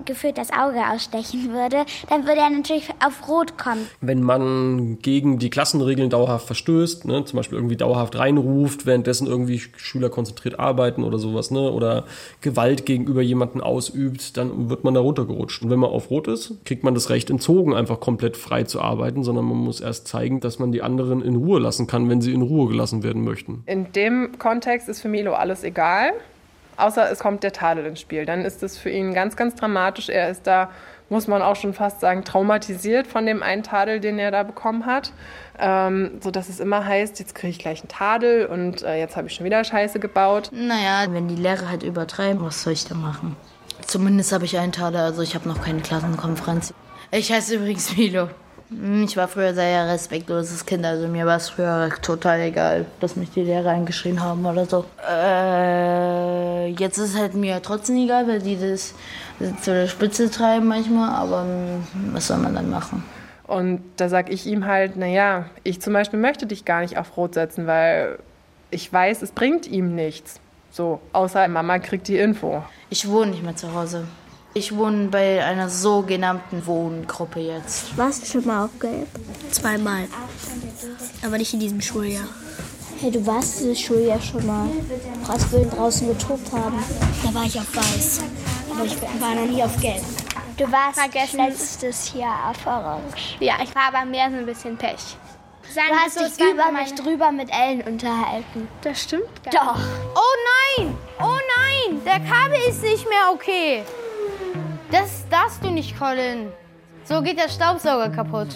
gefühlt 0.06 0.38
das 0.38 0.52
Auge 0.52 0.80
ausstechen 0.92 1.52
würde, 1.54 1.86
dann 2.10 2.26
würde 2.26 2.42
er 2.42 2.50
natürlich 2.50 2.90
auf 3.06 3.28
rot 3.28 3.58
kommen. 3.58 3.88
Wenn 4.02 4.22
man 4.22 5.00
gegen 5.02 5.40
die 5.40 5.50
Klassenregeln 5.50 6.10
dauerhaft 6.10 6.48
verstößt, 6.48 7.06
ne, 7.06 7.26
zum 7.26 7.38
Beispiel 7.38 7.58
irgendwie 7.58 7.78
dauerhaft 7.78 8.18
reinruft, 8.18 8.86
währenddessen 8.86 9.28
irgendwie 9.28 9.62
Schüler 9.78 10.10
konzentriert 10.10 10.60
arbeiten 10.60 11.04
oder 11.04 11.18
sowas, 11.18 11.52
ne, 11.52 11.72
oder 11.72 12.06
Gewalt 12.42 12.86
gegenüber 12.86 13.22
jemanden 13.22 13.62
ausübt, 13.62 14.38
dann 14.38 14.70
wird 14.70 14.84
man 14.84 14.94
da 14.94 15.00
runtergerutscht. 15.00 15.64
Und 15.64 15.70
wenn 15.70 15.80
man 15.80 15.90
auf 15.90 16.10
Rot 16.10 16.28
ist, 16.28 16.54
kriegt 16.66 16.84
man 16.84 16.94
das 16.94 17.10
Recht 17.10 17.30
entzogen, 17.30 17.74
einfach 17.74 18.00
komplett 18.00 18.38
frei 18.38 18.64
zu 18.64 18.82
arbeiten, 18.82 19.24
sondern 19.24 19.46
man 19.46 19.58
muss 19.58 19.82
erst 19.82 20.08
zeigen, 20.08 20.40
dass 20.40 20.60
man 20.60 20.72
die 20.72 20.82
anderen 20.82 21.22
in 21.22 21.36
Ruhe 21.36 21.60
lassen 21.60 21.88
kann, 21.88 22.10
wenn 22.10 22.22
sie 22.22 22.34
in 22.34 22.42
Ruhe 22.42 22.70
gelassen 22.70 23.04
werden 23.04 23.24
möchten. 23.24 23.64
In 23.66 23.92
dem 23.94 24.38
Kontext 24.40 24.90
ist 24.90 25.02
für 25.02 25.10
Milo 25.10 25.34
alles 25.34 25.64
egal, 25.64 26.14
außer 26.78 27.12
es 27.12 27.20
kommt 27.20 27.44
der 27.44 27.54
Tadel 27.54 27.86
ins 27.86 28.00
Spiel. 28.00 28.26
Dann 28.26 28.44
ist 28.46 28.64
es 28.64 28.78
für 28.78 28.90
ihn 28.90 29.14
ganz, 29.14 29.36
ganz 29.36 29.56
dramatisch. 29.56 30.10
Er 30.10 30.30
ist 30.30 30.48
da, 30.48 30.70
muss 31.10 31.28
man 31.28 31.42
auch 31.42 31.56
schon 31.56 31.74
fast 31.74 32.00
sagen, 32.02 32.24
traumatisiert 32.24 33.08
von 33.08 33.26
dem 33.26 33.44
einen 33.44 33.64
Tadel, 33.64 34.00
den 34.00 34.20
er 34.20 34.32
da 34.32 34.44
bekommen 34.44 34.86
hat. 34.86 35.12
Ähm, 35.58 36.20
so 36.22 36.32
dass 36.32 36.50
es 36.50 36.60
immer 36.60 36.86
heißt, 36.86 37.20
jetzt 37.20 37.36
kriege 37.36 37.52
ich 37.52 37.60
gleich 37.60 37.82
einen 37.82 37.90
Tadel 37.90 38.46
und 38.46 38.84
äh, 38.84 39.00
jetzt 39.00 39.16
habe 39.16 39.28
ich 39.28 39.34
schon 39.34 39.46
wieder 39.46 39.64
Scheiße 39.64 40.00
gebaut. 40.00 40.50
Naja, 40.52 41.06
wenn 41.10 41.28
die 41.28 41.36
Lehrer 41.36 41.70
halt 41.70 41.84
übertreiben, 41.84 42.44
was 42.44 42.64
soll 42.64 42.74
ich 42.74 42.86
da 42.86 42.96
machen? 42.96 43.36
Zumindest 43.86 44.32
habe 44.32 44.46
ich 44.46 44.58
einen 44.58 44.72
Tadel, 44.72 45.02
also 45.02 45.22
ich 45.22 45.36
habe 45.36 45.48
noch 45.48 45.62
keine 45.62 45.82
Klassenkonferenz. 45.82 46.74
Ich 47.12 47.32
heiße 47.32 47.56
übrigens 47.56 47.96
Milo. 47.96 48.30
Ich 49.06 49.16
war 49.16 49.28
früher 49.28 49.54
sehr 49.54 49.88
respektloses 49.88 50.66
Kind, 50.66 50.86
also 50.86 51.08
mir 51.08 51.28
war 51.28 51.38
es 51.38 51.50
früher 51.50 51.92
total 52.02 52.40
egal, 52.40 52.86
dass 53.00 53.16
mich 53.16 53.30
die 53.30 53.42
Lehrer 53.42 53.70
eingeschrien 53.70 54.24
haben 54.24 54.44
oder 54.44 54.66
so. 54.66 54.86
Äh, 55.08 56.70
jetzt 56.72 56.98
ist 56.98 57.14
es 57.14 57.20
halt 57.20 57.36
mir 57.36 57.62
trotzdem 57.62 57.98
egal, 57.98 58.28
weil 58.28 58.42
die 58.42 58.58
das 58.60 58.96
zu 59.62 59.72
der 59.72 59.88
Spitze 59.88 60.32
treiben 60.32 60.66
manchmal, 60.66 61.10
aber 61.10 61.44
hm, 61.44 61.84
was 62.14 62.28
soll 62.28 62.38
man 62.38 62.56
dann 62.56 62.72
machen? 62.72 63.04
Und 63.46 63.84
da 63.98 64.10
sage 64.10 64.32
ich 64.32 64.48
ihm 64.48 64.66
halt, 64.66 64.96
naja, 64.96 65.46
ich 65.64 65.80
zum 65.80 65.94
Beispiel 65.94 66.20
möchte 66.20 66.48
dich 66.48 66.66
gar 66.66 66.82
nicht 66.82 66.98
auf 66.98 67.16
Rot 67.18 67.36
setzen, 67.36 67.68
weil 67.68 68.18
ich 68.72 68.92
weiß, 68.92 69.22
es 69.22 69.32
bringt 69.32 69.68
ihm 69.68 69.94
nichts. 69.94 70.40
So, 70.72 71.00
außer 71.14 71.48
Mama 71.48 71.78
kriegt 71.78 72.08
die 72.08 72.18
Info. 72.18 72.64
Ich 72.90 73.08
wohne 73.08 73.32
nicht 73.32 73.44
mehr 73.44 73.56
zu 73.56 73.74
Hause. 73.76 74.06
Ich 74.58 74.74
wohne 74.74 75.10
bei 75.10 75.44
einer 75.44 75.68
sogenannten 75.70 76.66
Wohngruppe 76.66 77.42
jetzt. 77.42 77.98
Warst 77.98 78.22
du 78.22 78.26
schon 78.26 78.46
mal 78.46 78.64
auf 78.66 78.80
Gelb? 78.80 79.08
Zweimal. 79.52 80.08
Aber 81.26 81.38
nicht 81.38 81.54
in 81.54 81.60
diesem 81.60 81.82
Schuljahr. 81.82 82.24
Hey, 83.02 83.12
du 83.12 83.26
warst 83.28 83.60
dieses 83.60 83.82
Schuljahr 83.82 84.22
schon 84.22 84.46
mal, 84.48 84.70
als 85.28 85.52
wir 85.52 85.66
draußen 85.66 86.08
getobt 86.08 86.50
haben. 86.54 86.82
Da 87.22 87.34
war 87.34 87.44
ich 87.44 87.60
auf 87.60 87.76
Weiß. 87.76 88.22
Aber 88.72 88.86
ich 88.86 88.96
war 89.20 89.36
noch 89.36 89.46
nie 89.46 89.62
auf 89.62 89.78
Gelb. 89.82 90.02
Du 90.56 90.72
warst 90.72 91.00
Vergessen. 91.00 91.38
letztes 91.38 92.14
Jahr 92.14 92.52
auf 92.52 92.66
Orange. 92.66 93.36
Ja, 93.42 93.56
ich 93.62 93.76
war 93.76 93.94
aber 93.94 94.06
mehr 94.06 94.30
so 94.32 94.38
ein 94.38 94.46
bisschen 94.46 94.78
Pech. 94.78 95.18
Sagen 95.74 95.88
Du 95.90 95.96
hast 95.98 96.14
so, 96.18 96.24
dich 96.24 96.54
über 96.54 96.72
meine- 96.72 96.84
mich 96.86 96.96
drüber 96.96 97.32
mit 97.34 97.50
Ellen 97.52 97.82
unterhalten. 97.82 98.70
Das 98.84 99.02
stimmt 99.02 99.44
gar 99.44 99.52
Doch. 99.76 99.80
Oh 100.16 100.78
nein! 100.78 100.98
Oh 101.20 101.38
nein! 101.58 102.00
Der 102.06 102.22
Kabel 102.22 102.58
ist 102.70 102.82
nicht 102.84 103.04
mehr 103.10 103.32
okay. 103.34 103.84
Das 104.98 105.26
darfst 105.30 105.62
du 105.62 105.72
nicht, 105.72 106.00
Colin. 106.00 106.48
So 107.04 107.22
geht 107.22 107.38
der 107.38 107.50
Staubsauger 107.50 108.10
kaputt. 108.12 108.48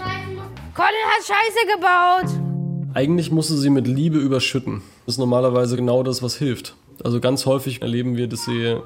Colin 0.73 1.05
hat 1.09 1.25
Scheiße 1.25 1.67
gebaut. 1.75 2.93
Eigentlich 2.93 3.29
musst 3.29 3.49
du 3.49 3.57
sie 3.57 3.69
mit 3.69 3.87
Liebe 3.87 4.19
überschütten. 4.19 4.81
Das 5.05 5.15
ist 5.15 5.19
normalerweise 5.19 5.75
genau 5.75 6.01
das, 6.01 6.23
was 6.23 6.37
hilft. 6.37 6.77
Also 7.03 7.19
ganz 7.19 7.45
häufig 7.45 7.81
erleben 7.81 8.15
wir, 8.15 8.29
dass 8.29 8.45
sie 8.45 8.77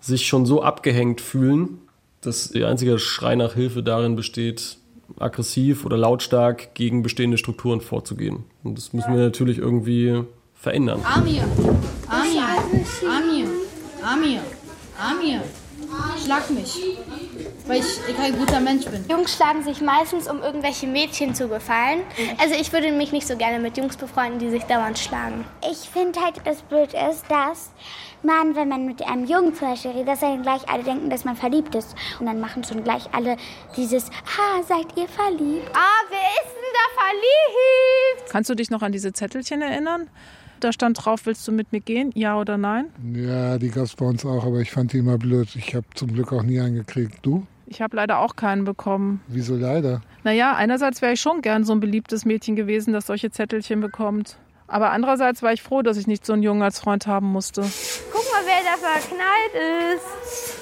sich 0.00 0.26
schon 0.26 0.46
so 0.46 0.62
abgehängt 0.62 1.20
fühlen, 1.20 1.78
dass 2.22 2.50
ihr 2.52 2.68
einziger 2.68 2.98
Schrei 2.98 3.36
nach 3.36 3.52
Hilfe 3.52 3.82
darin 3.82 4.16
besteht, 4.16 4.78
aggressiv 5.18 5.84
oder 5.84 5.98
lautstark 5.98 6.74
gegen 6.74 7.02
bestehende 7.02 7.36
Strukturen 7.36 7.82
vorzugehen. 7.82 8.44
Und 8.62 8.78
das 8.78 8.94
müssen 8.94 9.12
wir 9.12 9.20
natürlich 9.20 9.58
irgendwie 9.58 10.24
verändern. 10.54 11.02
Amir, 11.04 11.44
Amir, 12.08 12.44
Amir, 13.06 13.48
Amir, 14.02 14.40
Amir, 14.98 15.42
schlag 16.24 16.50
mich, 16.50 16.80
weil 17.66 17.80
ich 17.80 18.16
kein 18.16 18.36
guter 18.38 18.60
Mensch 18.60 18.86
bin. 18.86 19.04
Jungs 19.08 19.34
schlagen 19.36 19.62
sich 19.62 19.80
meistens, 19.80 20.28
um 20.28 20.42
irgendwelche 20.42 20.86
Mädchen 20.86 21.34
zu 21.34 21.48
gefallen. 21.48 22.02
Also 22.38 22.54
ich 22.54 22.72
würde 22.72 22.92
mich 22.92 23.12
nicht 23.12 23.26
so 23.26 23.36
gerne 23.36 23.58
mit 23.58 23.76
Jungs 23.76 23.96
befreunden, 23.96 24.38
die 24.38 24.50
sich 24.50 24.64
dauernd 24.64 24.98
schlagen. 24.98 25.44
Ich 25.70 25.88
finde 25.88 26.20
halt, 26.20 26.40
das 26.44 26.62
blöd 26.62 26.92
ist, 26.94 27.24
dass 27.28 27.70
man, 28.22 28.56
wenn 28.56 28.68
man 28.68 28.86
mit 28.86 29.02
einem 29.02 29.26
Jungen 29.26 29.54
zum 29.54 29.68
Beispiel 29.68 29.90
redet, 29.92 30.08
dass 30.08 30.20
dann 30.20 30.42
gleich 30.42 30.68
alle 30.68 30.82
denken, 30.82 31.10
dass 31.10 31.24
man 31.24 31.36
verliebt 31.36 31.74
ist. 31.74 31.94
Und 32.18 32.26
dann 32.26 32.40
machen 32.40 32.64
schon 32.64 32.82
gleich 32.82 33.04
alle 33.12 33.36
dieses, 33.76 34.06
ha, 34.06 34.62
seid 34.66 34.86
ihr 34.96 35.08
verliebt? 35.08 35.70
Ah, 35.74 36.04
wer 36.08 36.18
ist 36.18 36.54
denn 36.54 36.72
da 36.72 37.02
verliebt? 37.02 38.30
Kannst 38.30 38.50
du 38.50 38.54
dich 38.54 38.70
noch 38.70 38.82
an 38.82 38.92
diese 38.92 39.12
Zettelchen 39.12 39.62
erinnern? 39.62 40.08
Da 40.64 40.72
stand 40.72 41.04
drauf, 41.04 41.26
willst 41.26 41.46
du 41.46 41.52
mit 41.52 41.72
mir 41.72 41.80
gehen? 41.80 42.10
Ja 42.14 42.38
oder 42.40 42.56
nein? 42.56 42.86
Ja, 43.14 43.58
die 43.58 43.68
gab 43.68 43.84
es 43.84 43.94
bei 43.94 44.06
uns 44.06 44.24
auch, 44.24 44.46
aber 44.46 44.60
ich 44.60 44.70
fand 44.70 44.94
die 44.94 44.98
immer 45.00 45.18
blöd. 45.18 45.54
Ich 45.56 45.74
habe 45.74 45.84
zum 45.94 46.14
Glück 46.14 46.32
auch 46.32 46.42
nie 46.42 46.58
einen 46.58 46.74
gekriegt. 46.74 47.18
Du? 47.20 47.46
Ich 47.66 47.82
habe 47.82 47.94
leider 47.96 48.18
auch 48.18 48.34
keinen 48.34 48.64
bekommen. 48.64 49.20
Wieso 49.28 49.56
leider? 49.56 50.00
Naja, 50.22 50.54
einerseits 50.54 51.02
wäre 51.02 51.12
ich 51.12 51.20
schon 51.20 51.42
gern 51.42 51.64
so 51.64 51.74
ein 51.74 51.80
beliebtes 51.80 52.24
Mädchen 52.24 52.56
gewesen, 52.56 52.94
das 52.94 53.04
solche 53.04 53.30
Zettelchen 53.30 53.82
bekommt. 53.82 54.38
Aber 54.66 54.90
andererseits 54.92 55.42
war 55.42 55.52
ich 55.52 55.62
froh, 55.62 55.82
dass 55.82 55.98
ich 55.98 56.06
nicht 56.06 56.24
so 56.24 56.32
einen 56.32 56.42
Jungen 56.42 56.62
als 56.62 56.80
Freund 56.80 57.06
haben 57.06 57.26
musste. 57.26 57.60
Guck 58.10 58.24
mal, 58.32 58.40
wer 58.46 58.62
da 58.64 58.78
verknallt 58.78 59.96
ist. 59.96 60.56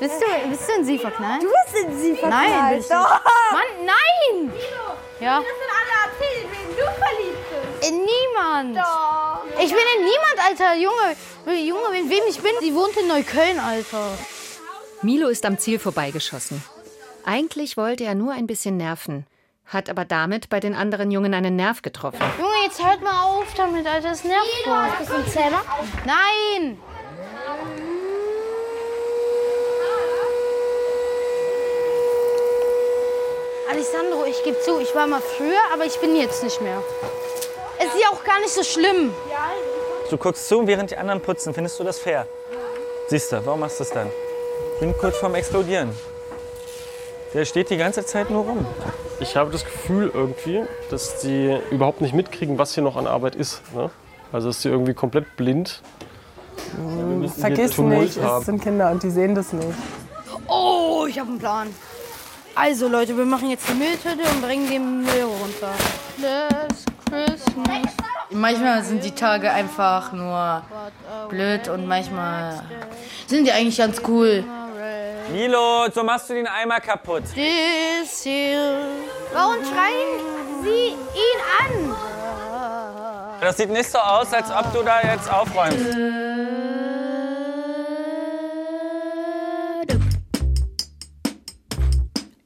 Bist 0.00 0.14
du, 0.20 0.50
bist 0.50 0.68
du 0.68 0.80
in 0.80 0.84
sie 0.84 0.98
verknallt? 0.98 1.44
Du 1.44 1.46
bist 1.46 1.86
in 1.86 1.96
sie 1.96 2.14
verknallt. 2.16 2.50
Nein, 2.50 2.76
bist 2.78 2.90
du. 2.90 2.94
Doch. 2.94 3.20
Mann, 3.52 3.86
nein! 3.86 4.52
Ja. 5.20 5.38
Das 5.38 5.46
sind 5.46 5.70
alle 5.78 6.10
erzählen, 6.10 6.50
wen 6.50 6.76
du 6.76 6.84
verliebt 6.98 7.80
bist. 7.80 7.88
In 7.88 7.98
niemand. 8.00 8.76
Doch. 8.78 9.23
Ich 9.60 9.70
bin 9.70 9.84
in 9.98 10.04
niemand, 10.04 10.38
Alter. 10.46 10.74
Junge, 10.74 11.16
Junge, 11.66 11.98
in 11.98 12.10
wem 12.10 12.22
ich 12.28 12.40
bin, 12.40 12.52
die 12.62 12.74
wohnt 12.74 12.96
in 12.96 13.08
Neukölln, 13.08 13.58
Alter. 13.58 14.10
Milo 15.02 15.28
ist 15.28 15.44
am 15.46 15.58
Ziel 15.58 15.78
vorbeigeschossen. 15.78 16.62
Eigentlich 17.24 17.76
wollte 17.76 18.04
er 18.04 18.14
nur 18.14 18.32
ein 18.32 18.46
bisschen 18.46 18.76
nerven, 18.76 19.26
hat 19.66 19.88
aber 19.88 20.04
damit 20.04 20.48
bei 20.48 20.60
den 20.60 20.74
anderen 20.74 21.10
Jungen 21.10 21.34
einen 21.34 21.56
Nerv 21.56 21.82
getroffen. 21.82 22.20
Junge, 22.38 22.64
jetzt 22.64 22.84
hört 22.84 23.02
mal 23.02 23.24
auf 23.24 23.52
damit, 23.54 23.86
Alter. 23.86 24.10
Das 24.10 24.24
nervt 24.24 24.48
voll. 24.64 24.88
Bist 24.98 25.10
du 25.10 25.14
ein 25.14 25.28
Zähmer? 25.28 25.62
Nein! 26.04 26.78
Alessandro, 33.70 34.24
ich 34.26 34.42
gebe 34.44 34.60
zu, 34.60 34.78
ich 34.80 34.94
war 34.94 35.06
mal 35.06 35.20
früher, 35.20 35.58
aber 35.72 35.84
ich 35.84 35.98
bin 35.98 36.14
jetzt 36.14 36.44
nicht 36.44 36.60
mehr. 36.60 36.82
Es 37.78 37.86
ist 37.86 38.00
ja 38.00 38.08
auch 38.10 38.24
gar 38.24 38.40
nicht 38.40 38.52
so 38.52 38.62
schlimm. 38.62 39.12
Du 40.10 40.16
guckst 40.16 40.48
zu, 40.48 40.66
während 40.66 40.90
die 40.90 40.96
anderen 40.96 41.20
putzen. 41.20 41.54
Findest 41.54 41.78
du 41.80 41.84
das 41.84 41.98
fair? 41.98 42.26
Siehst 43.08 43.32
du, 43.32 43.44
warum 43.44 43.60
machst 43.60 43.80
du 43.80 43.84
das 43.84 43.92
dann? 43.92 44.08
Ich 44.74 44.80
bin 44.80 44.96
kurz 44.98 45.16
vorm 45.16 45.34
Explodieren. 45.34 45.90
Der 47.32 47.44
steht 47.44 47.70
die 47.70 47.76
ganze 47.76 48.06
Zeit 48.06 48.30
nur 48.30 48.44
rum. 48.44 48.66
Ich 49.20 49.36
habe 49.36 49.50
das 49.50 49.64
Gefühl 49.64 50.10
irgendwie, 50.12 50.62
dass 50.90 51.20
die 51.20 51.58
überhaupt 51.70 52.00
nicht 52.00 52.14
mitkriegen, 52.14 52.58
was 52.58 52.74
hier 52.74 52.82
noch 52.82 52.96
an 52.96 53.06
Arbeit 53.06 53.34
ist. 53.34 53.60
Ne? 53.74 53.90
Also 54.32 54.48
dass 54.48 54.62
sie 54.62 54.68
irgendwie 54.68 54.94
komplett 54.94 55.36
blind 55.36 55.82
hier 57.20 57.28
Vergiss 57.30 57.78
nicht, 57.78 58.16
es 58.16 58.22
haben. 58.22 58.44
sind 58.44 58.62
Kinder 58.62 58.90
und 58.90 59.02
die 59.02 59.10
sehen 59.10 59.34
das 59.34 59.52
nicht. 59.52 59.68
Oh, 60.48 61.06
ich 61.08 61.18
habe 61.18 61.30
einen 61.30 61.38
Plan. 61.38 61.74
Also 62.54 62.88
Leute, 62.88 63.16
wir 63.16 63.24
machen 63.24 63.50
jetzt 63.50 63.68
die 63.68 63.74
Mülltüte 63.74 64.28
und 64.30 64.42
bringen 64.42 64.68
den 64.68 65.02
Müll 65.02 65.24
runter. 65.24 65.72
Last 66.20 66.93
Christmas. 67.14 67.92
Manchmal 68.30 68.82
sind 68.82 69.04
die 69.04 69.12
Tage 69.12 69.50
einfach 69.50 70.12
nur 70.12 70.62
blöd 71.28 71.68
und 71.68 71.86
manchmal 71.86 72.62
sind 73.26 73.44
die 73.46 73.52
eigentlich 73.52 73.78
ganz 73.78 74.02
cool. 74.08 74.44
Milo, 75.30 75.86
so 75.94 76.02
machst 76.02 76.28
du 76.30 76.34
den 76.34 76.46
Eimer 76.46 76.80
kaputt. 76.80 77.22
This. 77.34 78.26
Warum 79.32 79.56
schreien 79.64 80.62
Sie 80.62 80.88
ihn 80.88 81.40
an? 81.60 81.94
Das 83.40 83.56
sieht 83.56 83.70
nicht 83.70 83.90
so 83.90 83.98
aus, 83.98 84.32
als 84.32 84.50
ob 84.50 84.72
du 84.72 84.82
da 84.82 85.00
jetzt 85.02 85.30
aufräumst. 85.30 85.96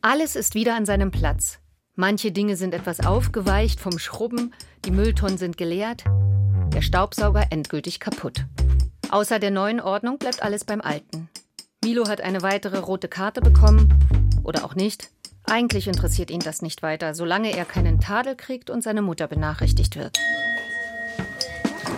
Alles 0.01 0.37
ist 0.37 0.55
wieder 0.55 0.75
an 0.75 0.87
seinem 0.87 1.11
Platz. 1.11 1.59
Manche 2.00 2.31
Dinge 2.31 2.55
sind 2.55 2.75
etwas 2.75 3.05
aufgeweicht 3.05 3.81
vom 3.81 3.99
Schrubben, 3.99 4.55
die 4.85 4.93
Mülltonnen 4.93 5.37
sind 5.37 5.57
geleert, 5.57 6.05
der 6.73 6.81
Staubsauger 6.81 7.47
endgültig 7.50 7.99
kaputt. 7.99 8.45
Außer 9.11 9.40
der 9.40 9.50
neuen 9.50 9.81
Ordnung 9.81 10.17
bleibt 10.17 10.40
alles 10.40 10.64
beim 10.64 10.81
Alten. 10.81 11.28
Milo 11.83 12.07
hat 12.07 12.21
eine 12.21 12.43
weitere 12.43 12.78
rote 12.78 13.09
Karte 13.09 13.40
bekommen. 13.40 13.93
Oder 14.45 14.64
auch 14.64 14.76
nicht. 14.76 15.11
Eigentlich 15.43 15.88
interessiert 15.88 16.31
ihn 16.31 16.38
das 16.38 16.62
nicht 16.62 16.85
weiter, 16.85 17.14
solange 17.17 17.50
er 17.50 17.64
keinen 17.64 17.99
Tadel 17.99 18.37
kriegt 18.37 18.71
und 18.71 18.85
seine 18.85 19.02
Mutter 19.02 19.26
benachrichtigt 19.26 19.97
wird. 19.97 20.21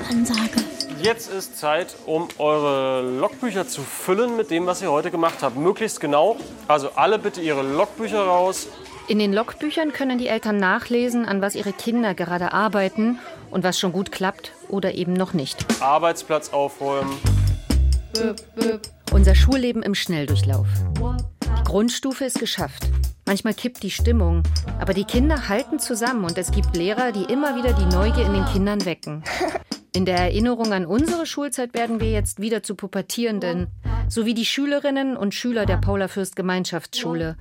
Ansage. 0.09 0.65
Jetzt 1.03 1.31
ist 1.31 1.59
Zeit, 1.59 1.95
um 2.07 2.29
eure 2.39 3.03
Logbücher 3.03 3.69
zu 3.69 3.83
füllen 3.83 4.39
mit 4.39 4.51
dem, 4.51 4.65
was 4.65 4.81
ihr 4.81 4.91
heute 4.91 5.11
gemacht 5.11 5.43
habt. 5.43 5.57
Möglichst 5.57 6.01
genau. 6.01 6.39
Also 6.69 6.89
alle 6.95 7.19
bitte 7.19 7.43
ihre 7.43 7.63
Logbücher 7.63 8.23
raus. 8.23 8.67
In 9.11 9.19
den 9.19 9.33
Logbüchern 9.33 9.93
können 9.93 10.19
die 10.19 10.29
Eltern 10.29 10.59
nachlesen, 10.59 11.27
an 11.27 11.43
was 11.43 11.57
ihre 11.57 11.73
Kinder 11.73 12.15
gerade 12.15 12.53
arbeiten 12.53 13.19
und 13.51 13.65
was 13.65 13.77
schon 13.77 13.91
gut 13.91 14.13
klappt 14.13 14.53
oder 14.69 14.95
eben 14.95 15.15
noch 15.15 15.33
nicht. 15.33 15.67
Arbeitsplatz 15.83 16.51
aufräumen. 16.51 17.11
Unser 19.13 19.35
Schulleben 19.35 19.83
im 19.83 19.97
Schnelldurchlauf. 19.97 20.69
Die 21.59 21.65
Grundstufe 21.65 22.25
ist 22.25 22.39
geschafft. 22.39 22.89
Manchmal 23.27 23.55
kippt 23.55 23.83
die 23.83 23.91
Stimmung, 23.91 24.45
aber 24.79 24.95
die 24.95 25.03
Kinder 25.03 25.49
halten 25.49 25.81
zusammen 25.81 26.25
und 26.25 26.39
es 26.39 26.53
gibt 26.53 26.77
Lehrer, 26.77 27.11
die 27.11 27.25
immer 27.25 27.57
wieder 27.57 27.73
die 27.73 27.93
Neugier 27.93 28.27
in 28.27 28.35
den 28.35 28.47
Kindern 28.47 28.85
wecken. 28.85 29.25
In 29.93 30.05
der 30.05 30.19
Erinnerung 30.19 30.73
an 30.73 30.87
unsere 30.87 31.27
Schulzeit 31.27 31.75
werden 31.75 31.99
wir 31.99 32.13
jetzt 32.13 32.41
wieder 32.41 32.63
zu 32.63 32.77
Pubertierenden, 32.77 33.67
sowie 34.09 34.35
die 34.35 34.47
Schülerinnen 34.47 35.17
und 35.17 35.35
Schüler 35.35 35.67
der 35.67 35.79
Paula 35.79 36.07
Fürst 36.07 36.37
Gemeinschaftsschule. 36.37 37.37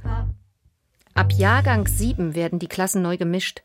Ab 1.19 1.33
Jahrgang 1.33 1.85
7 1.85 2.33
werden 2.33 2.59
die 2.59 2.69
Klassen 2.69 3.01
neu 3.01 3.17
gemischt. 3.17 3.61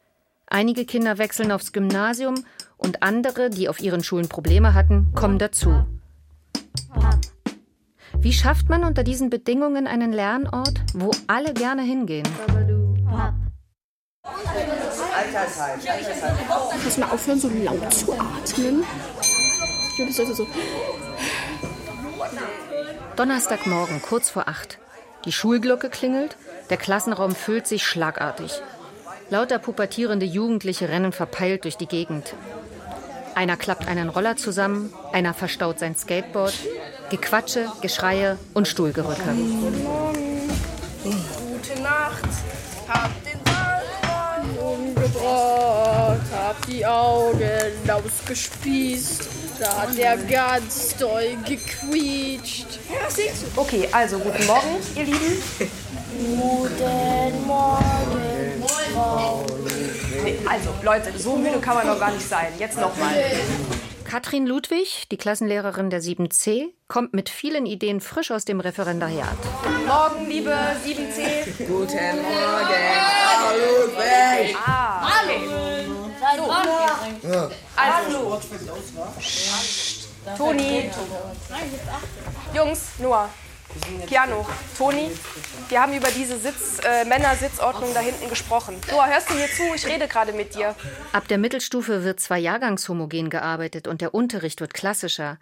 Einige 0.49 0.84
Kinder 0.84 1.18
wechseln 1.18 1.52
aufs 1.52 1.73
Gymnasium 1.73 2.34
und 2.78 3.04
andere, 3.04 3.49
die 3.49 3.68
auf 3.68 3.78
ihren 3.78 4.02
Schulen 4.02 4.28
Probleme 4.28 4.75
hatten, 4.75 5.12
kommen 5.14 5.38
dazu. 5.38 5.87
Wie 8.18 8.32
schafft 8.32 8.68
man 8.68 8.82
unter 8.82 9.04
diesen 9.04 9.30
Bedingungen 9.30 9.87
einen 9.87 10.12
Lernort, 10.12 10.80
wo 10.94 11.12
alle 11.28 11.54
gerne 11.54 11.82
hingehen? 11.82 12.26
Muss 16.82 16.99
mal 16.99 17.11
aufhören, 17.12 17.38
so 17.38 17.49
laut 17.50 17.94
zu 17.94 18.14
atmen. 18.14 18.82
So. 20.11 20.49
Donnerstagmorgen, 23.14 24.02
kurz 24.02 24.28
vor 24.28 24.49
acht. 24.49 24.80
Die 25.25 25.30
Schulglocke 25.30 25.88
klingelt, 25.88 26.37
der 26.71 26.76
Klassenraum 26.76 27.35
füllt 27.35 27.66
sich 27.66 27.85
schlagartig. 27.85 28.52
Lauter 29.30 29.59
pubertierende 29.59 30.26
Jugendliche 30.26 30.88
rennen 30.88 31.12
verpeilt 31.12 31.64
durch 31.64 31.76
die 31.76 31.87
Gegend. 31.87 32.35
Einer 33.35 33.56
klappt 33.56 33.88
einen 33.88 34.09
Roller 34.09 34.37
zusammen, 34.37 34.92
einer 35.12 35.35
verstaut 35.35 35.78
sein 35.78 35.97
Skateboard. 35.97 36.54
Gequatsche, 37.11 37.66
Geschreie 37.80 38.38
und 38.54 38.68
Stuhlgerücke. 38.68 39.23
Gute 41.02 41.83
Nacht, 41.83 42.25
hab 42.88 43.11
den 43.25 43.40
Saalmann 43.44 44.59
umgebracht, 44.59 46.21
hab 46.33 46.66
die 46.66 46.87
Augen 46.87 47.90
ausgespießt. 47.90 49.28
Da 49.61 49.83
hat 49.83 49.97
der 49.97 50.16
ganz 50.16 50.97
doll 50.97 51.37
gequietscht. 51.47 52.66
Okay, 53.56 53.88
also 53.92 54.18
guten 54.18 54.47
Morgen, 54.47 54.76
ihr 54.97 55.04
Lieben. 55.04 55.42
Guten 56.16 57.47
Morgen, 57.47 58.62
Frau. 58.92 59.44
Nee, 60.23 60.38
also, 60.49 60.71
Leute, 60.83 61.12
so 61.18 61.35
müde 61.35 61.59
kann 61.59 61.75
man 61.75 61.88
doch 61.88 61.99
gar 61.99 62.12
nicht 62.12 62.28
sein. 62.28 62.52
Jetzt 62.56 62.78
nochmal. 62.78 63.12
Katrin 64.04 64.47
Ludwig, 64.47 65.09
die 65.11 65.16
Klassenlehrerin 65.16 65.90
der 65.90 66.00
7c, 66.00 66.66
kommt 66.87 67.14
mit 67.14 67.28
vielen 67.28 67.66
Ideen 67.66 68.00
frisch 68.00 68.30
aus 68.30 68.44
dem 68.44 68.61
Referendariat. 68.61 69.37
Guten 69.64 69.87
Morgen, 69.87 70.28
liebe 70.28 70.52
7C. 70.87 71.66
Guten 71.66 72.23
Morgen, 72.23 72.85
Frau 73.35 73.56
Ludwig. 73.56 74.56
Ah, 74.64 75.09
okay. 75.25 75.40
So. 77.23 77.50
Also, 77.76 78.40
Toni, 80.37 80.90
Jungs, 82.54 82.80
Noah, 82.99 83.28
Keanu, 84.09 84.45
Toni, 84.78 85.11
wir 85.69 85.81
haben 85.81 85.95
über 85.95 86.09
diese 86.09 86.38
Sitz, 86.38 86.81
äh, 86.85 87.04
Männersitzordnung 87.04 87.93
da 87.95 88.00
hinten 88.00 88.28
gesprochen. 88.28 88.76
Noah, 88.90 89.09
hörst 89.09 89.31
du 89.31 89.35
mir 89.35 89.49
zu? 89.49 89.75
Ich 89.75 89.87
rede 89.87 90.07
gerade 90.09 90.33
mit 90.33 90.54
dir. 90.54 90.75
Ab 91.12 91.26
der 91.28 91.38
Mittelstufe 91.38 92.04
wird 92.04 92.21
zwar 92.21 92.37
jahrgangshomogen 92.37 93.31
gearbeitet 93.31 93.88
und 93.88 94.00
der 94.00 94.14
Unterricht 94.14 94.61
wird 94.61 94.75
klassischer, 94.75 95.38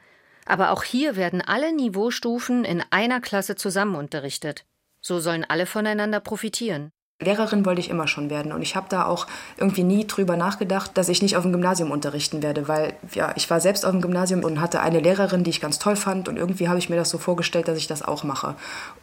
aber 0.46 0.70
auch 0.70 0.82
hier 0.82 1.16
werden 1.16 1.42
alle 1.42 1.72
Niveaustufen 1.72 2.64
in 2.64 2.82
einer 2.90 3.20
Klasse 3.20 3.56
zusammen 3.56 3.94
unterrichtet. 3.94 4.64
So 5.00 5.20
sollen 5.20 5.44
alle 5.44 5.66
voneinander 5.66 6.20
profitieren. 6.20 6.92
Lehrerin 7.22 7.64
wollte 7.64 7.80
ich 7.80 7.90
immer 7.90 8.06
schon 8.06 8.30
werden 8.30 8.52
und 8.52 8.62
ich 8.62 8.76
habe 8.76 8.86
da 8.88 9.06
auch 9.06 9.26
irgendwie 9.56 9.84
nie 9.84 10.06
drüber 10.06 10.36
nachgedacht, 10.36 10.92
dass 10.94 11.08
ich 11.08 11.22
nicht 11.22 11.36
auf 11.36 11.42
dem 11.42 11.52
Gymnasium 11.52 11.90
unterrichten 11.90 12.42
werde, 12.42 12.68
weil 12.68 12.94
ja, 13.14 13.32
ich 13.36 13.48
war 13.50 13.60
selbst 13.60 13.84
auf 13.84 13.92
dem 13.92 14.00
Gymnasium 14.00 14.44
und 14.44 14.60
hatte 14.60 14.80
eine 14.80 15.00
Lehrerin, 15.00 15.44
die 15.44 15.50
ich 15.50 15.60
ganz 15.60 15.78
toll 15.78 15.96
fand 15.96 16.28
und 16.28 16.36
irgendwie 16.36 16.68
habe 16.68 16.78
ich 16.78 16.90
mir 16.90 16.96
das 16.96 17.10
so 17.10 17.18
vorgestellt, 17.18 17.68
dass 17.68 17.78
ich 17.78 17.86
das 17.86 18.02
auch 18.02 18.24
mache. 18.24 18.54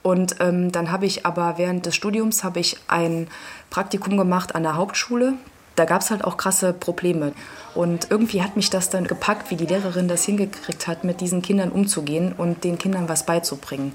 Und 0.03 0.35
ähm, 0.39 0.71
dann 0.71 0.91
habe 0.91 1.05
ich 1.05 1.25
aber 1.25 1.57
während 1.57 1.85
des 1.85 1.95
Studiums 1.95 2.43
habe 2.43 2.59
ich 2.59 2.77
ein 2.87 3.27
Praktikum 3.69 4.17
gemacht 4.17 4.55
an 4.55 4.63
der 4.63 4.75
Hauptschule. 4.75 5.33
Da 5.75 5.85
gab 5.85 6.01
es 6.01 6.11
halt 6.11 6.25
auch 6.25 6.35
krasse 6.35 6.73
Probleme. 6.73 7.31
Und 7.73 8.07
irgendwie 8.09 8.43
hat 8.43 8.57
mich 8.57 8.69
das 8.69 8.89
dann 8.89 9.07
gepackt, 9.07 9.49
wie 9.49 9.55
die 9.55 9.65
Lehrerin 9.65 10.09
das 10.09 10.25
hingekriegt 10.25 10.87
hat, 10.87 11.05
mit 11.05 11.21
diesen 11.21 11.41
Kindern 11.41 11.69
umzugehen 11.69 12.33
und 12.37 12.63
den 12.65 12.77
Kindern 12.77 13.07
was 13.07 13.25
beizubringen. 13.25 13.93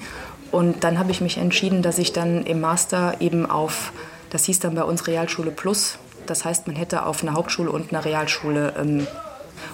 Und 0.50 0.84
dann 0.84 0.98
habe 0.98 1.10
ich 1.10 1.20
mich 1.20 1.36
entschieden, 1.36 1.82
dass 1.82 1.98
ich 1.98 2.12
dann 2.12 2.44
im 2.44 2.60
Master 2.60 3.16
eben 3.20 3.44
auf 3.44 3.92
das 4.34 4.46
hieß 4.46 4.58
dann 4.58 4.74
bei 4.74 4.82
uns 4.82 5.06
Realschule 5.06 5.52
Plus. 5.52 5.96
Das 6.26 6.44
heißt, 6.44 6.66
man 6.66 6.74
hätte 6.74 7.06
auf 7.06 7.22
einer 7.22 7.34
Hauptschule 7.34 7.70
und 7.70 7.92
einer 7.92 8.04
Realschule 8.04 8.74
ähm, 8.76 9.06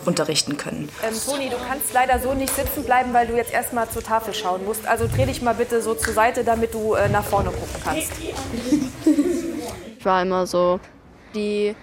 unterrichten 0.05 0.59
können. 0.59 0.91
Ähm, 1.03 1.15
Toni, 1.27 1.49
du 1.49 1.57
kannst 1.67 1.95
leider 1.95 2.19
so 2.19 2.35
nicht 2.35 2.55
sitzen 2.55 2.85
bleiben, 2.85 3.15
weil 3.15 3.27
du 3.27 3.35
jetzt 3.37 3.55
erstmal 3.55 3.89
zur 3.89 4.03
Tafel 4.03 4.35
schauen 4.35 4.67
musst. 4.67 4.87
Also 4.87 5.09
dreh 5.09 5.25
dich 5.25 5.41
mal 5.41 5.55
bitte 5.55 5.81
so 5.81 5.95
zur 5.95 6.13
Seite, 6.13 6.45
damit 6.45 6.75
du 6.75 6.93
äh, 6.93 7.09
nach 7.09 7.25
vorne 7.25 7.51
gucken 7.51 7.81
kannst. 7.83 8.13
Ich 9.99 10.05
war 10.05 10.21
immer 10.21 10.47
so 10.47 10.79
die 11.35 11.75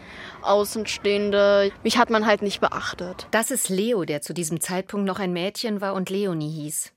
Außenstehende. 0.44 1.72
Mich 1.82 1.98
hat 1.98 2.12
man 2.12 2.28
halt 2.28 2.44
nicht 2.44 2.62
beachtet. 2.62 3.28
Das 3.32 3.50
ist 3.50 3.70
Leo, 3.70 4.06
der 4.06 4.22
zu 4.22 4.36
diesem 4.36 4.62
Zeitpunkt 4.62 5.08
noch 5.08 5.18
ein 5.18 5.34
Mädchen 5.34 5.82
war 5.82 5.96
und 5.96 6.12
Leonie 6.12 6.52
hieß. 6.52 6.92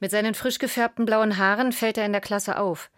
Mit 0.00 0.10
seinen 0.10 0.32
frisch 0.32 0.58
gefärbten 0.58 1.04
blauen 1.04 1.36
Haaren 1.36 1.72
fällt 1.72 1.98
er 1.98 2.06
in 2.06 2.12
der 2.12 2.22
Klasse 2.22 2.58
auf. 2.58 2.88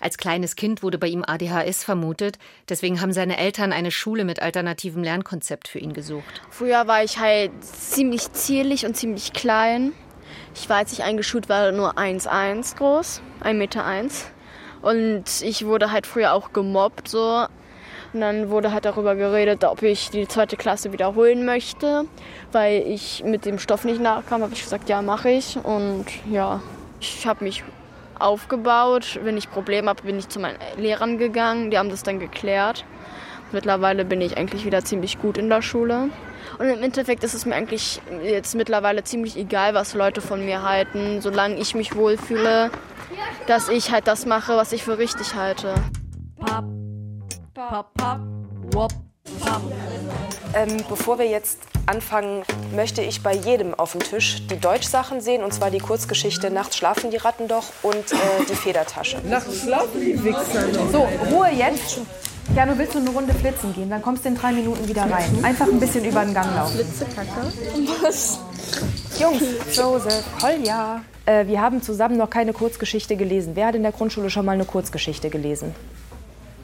Als 0.00 0.18
kleines 0.18 0.56
Kind 0.56 0.82
wurde 0.82 0.98
bei 0.98 1.06
ihm 1.06 1.24
ADHS 1.26 1.82
vermutet, 1.82 2.38
deswegen 2.68 3.00
haben 3.00 3.12
seine 3.12 3.38
Eltern 3.38 3.72
eine 3.72 3.90
Schule 3.90 4.24
mit 4.24 4.40
alternativem 4.40 5.02
Lernkonzept 5.02 5.68
für 5.68 5.78
ihn 5.78 5.94
gesucht. 5.94 6.42
Früher 6.50 6.86
war 6.86 7.02
ich 7.02 7.18
halt 7.18 7.50
ziemlich 7.62 8.32
zierlich 8.32 8.84
und 8.84 8.96
ziemlich 8.96 9.32
klein. 9.32 9.92
Ich 10.54 10.68
war, 10.68 10.78
als 10.78 10.92
ich 10.92 11.02
eingeschult 11.02 11.48
war, 11.48 11.72
nur 11.72 11.96
1,1 11.98 12.76
groß, 12.76 13.20
1,1 13.42 13.54
Meter. 13.54 13.84
Und 14.82 15.24
ich 15.42 15.64
wurde 15.64 15.90
halt 15.90 16.06
früher 16.06 16.32
auch 16.32 16.52
gemobbt 16.52 17.08
so. 17.08 17.46
Und 18.12 18.20
dann 18.20 18.50
wurde 18.50 18.72
halt 18.72 18.84
darüber 18.84 19.14
geredet, 19.14 19.64
ob 19.64 19.82
ich 19.82 20.10
die 20.10 20.28
zweite 20.28 20.56
Klasse 20.56 20.92
wiederholen 20.92 21.44
möchte, 21.44 22.04
weil 22.52 22.82
ich 22.86 23.22
mit 23.24 23.44
dem 23.44 23.58
Stoff 23.58 23.84
nicht 23.84 24.00
nachkam. 24.00 24.42
Habe 24.42 24.54
ich 24.54 24.62
gesagt, 24.62 24.88
ja, 24.88 25.02
mache 25.02 25.30
ich. 25.30 25.56
Und 25.56 26.06
ja, 26.30 26.62
ich 27.00 27.26
habe 27.26 27.44
mich 27.44 27.62
aufgebaut. 28.20 29.20
Wenn 29.22 29.36
ich 29.36 29.50
Probleme 29.50 29.88
habe, 29.88 30.02
bin 30.02 30.18
ich 30.18 30.28
zu 30.28 30.40
meinen 30.40 30.58
Lehrern 30.76 31.18
gegangen. 31.18 31.70
Die 31.70 31.78
haben 31.78 31.90
das 31.90 32.02
dann 32.02 32.18
geklärt. 32.18 32.84
Mittlerweile 33.52 34.04
bin 34.04 34.20
ich 34.20 34.36
eigentlich 34.36 34.64
wieder 34.64 34.84
ziemlich 34.84 35.20
gut 35.20 35.38
in 35.38 35.48
der 35.48 35.62
Schule. 35.62 36.10
Und 36.58 36.68
im 36.68 36.82
Endeffekt 36.82 37.22
ist 37.24 37.34
es 37.34 37.46
mir 37.46 37.54
eigentlich 37.54 38.00
jetzt 38.22 38.54
mittlerweile 38.54 39.04
ziemlich 39.04 39.36
egal, 39.36 39.74
was 39.74 39.94
Leute 39.94 40.20
von 40.20 40.44
mir 40.44 40.62
halten, 40.62 41.20
solange 41.20 41.56
ich 41.56 41.74
mich 41.74 41.94
wohlfühle, 41.94 42.70
dass 43.46 43.68
ich 43.68 43.90
halt 43.90 44.06
das 44.06 44.26
mache, 44.26 44.56
was 44.56 44.72
ich 44.72 44.82
für 44.82 44.98
richtig 44.98 45.34
halte. 45.34 45.74
Pop, 46.38 46.64
pop, 47.54 47.94
pop, 47.94 48.20
wop, 48.72 48.92
pop. 49.40 49.62
Ähm, 50.54 50.82
bevor 50.88 51.18
wir 51.18 51.26
jetzt 51.26 51.75
anfangen, 51.86 52.42
möchte 52.74 53.02
ich 53.02 53.22
bei 53.22 53.34
jedem 53.34 53.74
auf 53.74 53.92
dem 53.92 54.02
Tisch 54.02 54.46
die 54.48 54.58
Deutschsachen 54.58 55.20
sehen, 55.20 55.42
und 55.42 55.52
zwar 55.52 55.70
die 55.70 55.78
Kurzgeschichte 55.78 56.50
Nachts 56.50 56.76
schlafen 56.76 57.10
die 57.10 57.16
Ratten 57.16 57.48
doch 57.48 57.64
und 57.82 58.12
äh, 58.12 58.16
die 58.48 58.54
Federtasche. 58.54 59.18
Nachts 59.24 59.62
schlafen 59.62 60.00
die 60.00 60.22
Wichser 60.22 60.68
doch. 60.72 60.90
So, 60.90 61.08
Ruhe 61.30 61.48
jetzt. 61.50 62.00
Ja, 62.54 62.64
du 62.64 62.78
willst 62.78 62.94
nur 62.94 63.02
eine 63.02 63.10
Runde 63.10 63.34
flitzen 63.34 63.74
gehen, 63.74 63.90
dann 63.90 64.00
kommst 64.02 64.24
du 64.24 64.28
in 64.28 64.36
drei 64.36 64.52
Minuten 64.52 64.86
wieder 64.86 65.02
rein. 65.02 65.44
Einfach 65.44 65.66
ein 65.66 65.80
bisschen 65.80 66.04
über 66.04 66.24
den 66.24 66.32
Gang 66.32 66.54
laufen. 66.54 66.76
Flitzekacke? 66.76 67.52
Was? 68.02 68.38
Jungs, 69.18 69.42
Joseph, 69.72 70.24
Kolja. 70.40 71.00
Äh, 71.26 71.46
wir 71.46 71.60
haben 71.60 71.82
zusammen 71.82 72.16
noch 72.16 72.30
keine 72.30 72.52
Kurzgeschichte 72.52 73.16
gelesen. 73.16 73.52
Wer 73.56 73.66
hat 73.66 73.74
in 73.74 73.82
der 73.82 73.92
Grundschule 73.92 74.30
schon 74.30 74.46
mal 74.46 74.52
eine 74.52 74.64
Kurzgeschichte 74.64 75.28
gelesen? 75.28 75.74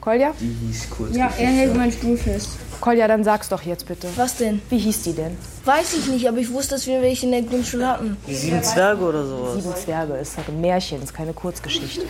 Kolja? 0.03 0.33
Die 0.37 0.53
hieß 0.67 0.89
kurz. 0.89 1.15
Ja, 1.15 1.31
er 1.37 1.47
hält 1.47 1.77
meinen 1.77 1.93
Stuhl 1.93 2.17
fest. 2.17 2.49
Kolja, 2.81 3.07
dann 3.07 3.23
sag's 3.23 3.47
doch 3.47 3.61
jetzt 3.61 3.87
bitte. 3.87 4.09
Was 4.17 4.35
denn? 4.35 4.61
Wie 4.69 4.77
hieß 4.77 5.03
die 5.03 5.13
denn? 5.13 5.37
Weiß 5.63 5.93
ich 5.93 6.07
nicht, 6.07 6.27
aber 6.27 6.39
ich 6.39 6.51
wusste, 6.51 6.75
dass 6.75 6.85
wir 6.87 7.01
welche 7.01 7.25
in 7.25 7.31
der 7.31 7.43
Grundschule 7.43 7.87
hatten. 7.87 8.17
Die 8.27 8.35
sieben 8.35 8.61
Zwerge 8.61 9.01
oder 9.01 9.25
sowas. 9.25 9.63
Sieben 9.63 9.73
Zwerge 9.73 10.15
ist 10.15 10.33
ein 10.45 10.59
Märchen, 10.59 11.01
ist 11.01 11.13
keine 11.13 11.31
Kurzgeschichte. 11.31 12.01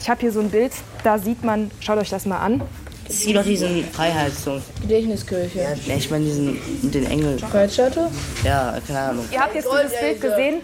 Ich 0.00 0.08
habe 0.08 0.18
hier 0.22 0.32
so 0.32 0.40
ein 0.40 0.48
Bild, 0.48 0.72
da 1.02 1.18
sieht 1.18 1.44
man, 1.44 1.70
schaut 1.80 1.98
euch 1.98 2.08
das 2.08 2.24
mal 2.24 2.38
an. 2.38 2.62
Das 3.06 3.16
ist 3.16 3.36
doch 3.36 3.44
diesen 3.44 3.84
Freiheitssong. 3.84 4.62
Gedächtniskirche. 4.80 5.76
Ja, 5.86 5.96
ich 5.96 6.10
meine 6.10 6.24
diesen 6.24 6.58
den 6.90 7.04
Engeln. 7.04 7.36
Breitscheite? 7.38 8.10
Ja, 8.44 8.78
keine 8.86 8.98
Ahnung. 8.98 9.26
Ihr 9.30 9.40
habt 9.40 9.54
jetzt 9.54 9.68
dieses 9.70 10.00
Bild 10.00 10.20
gesehen? 10.22 10.62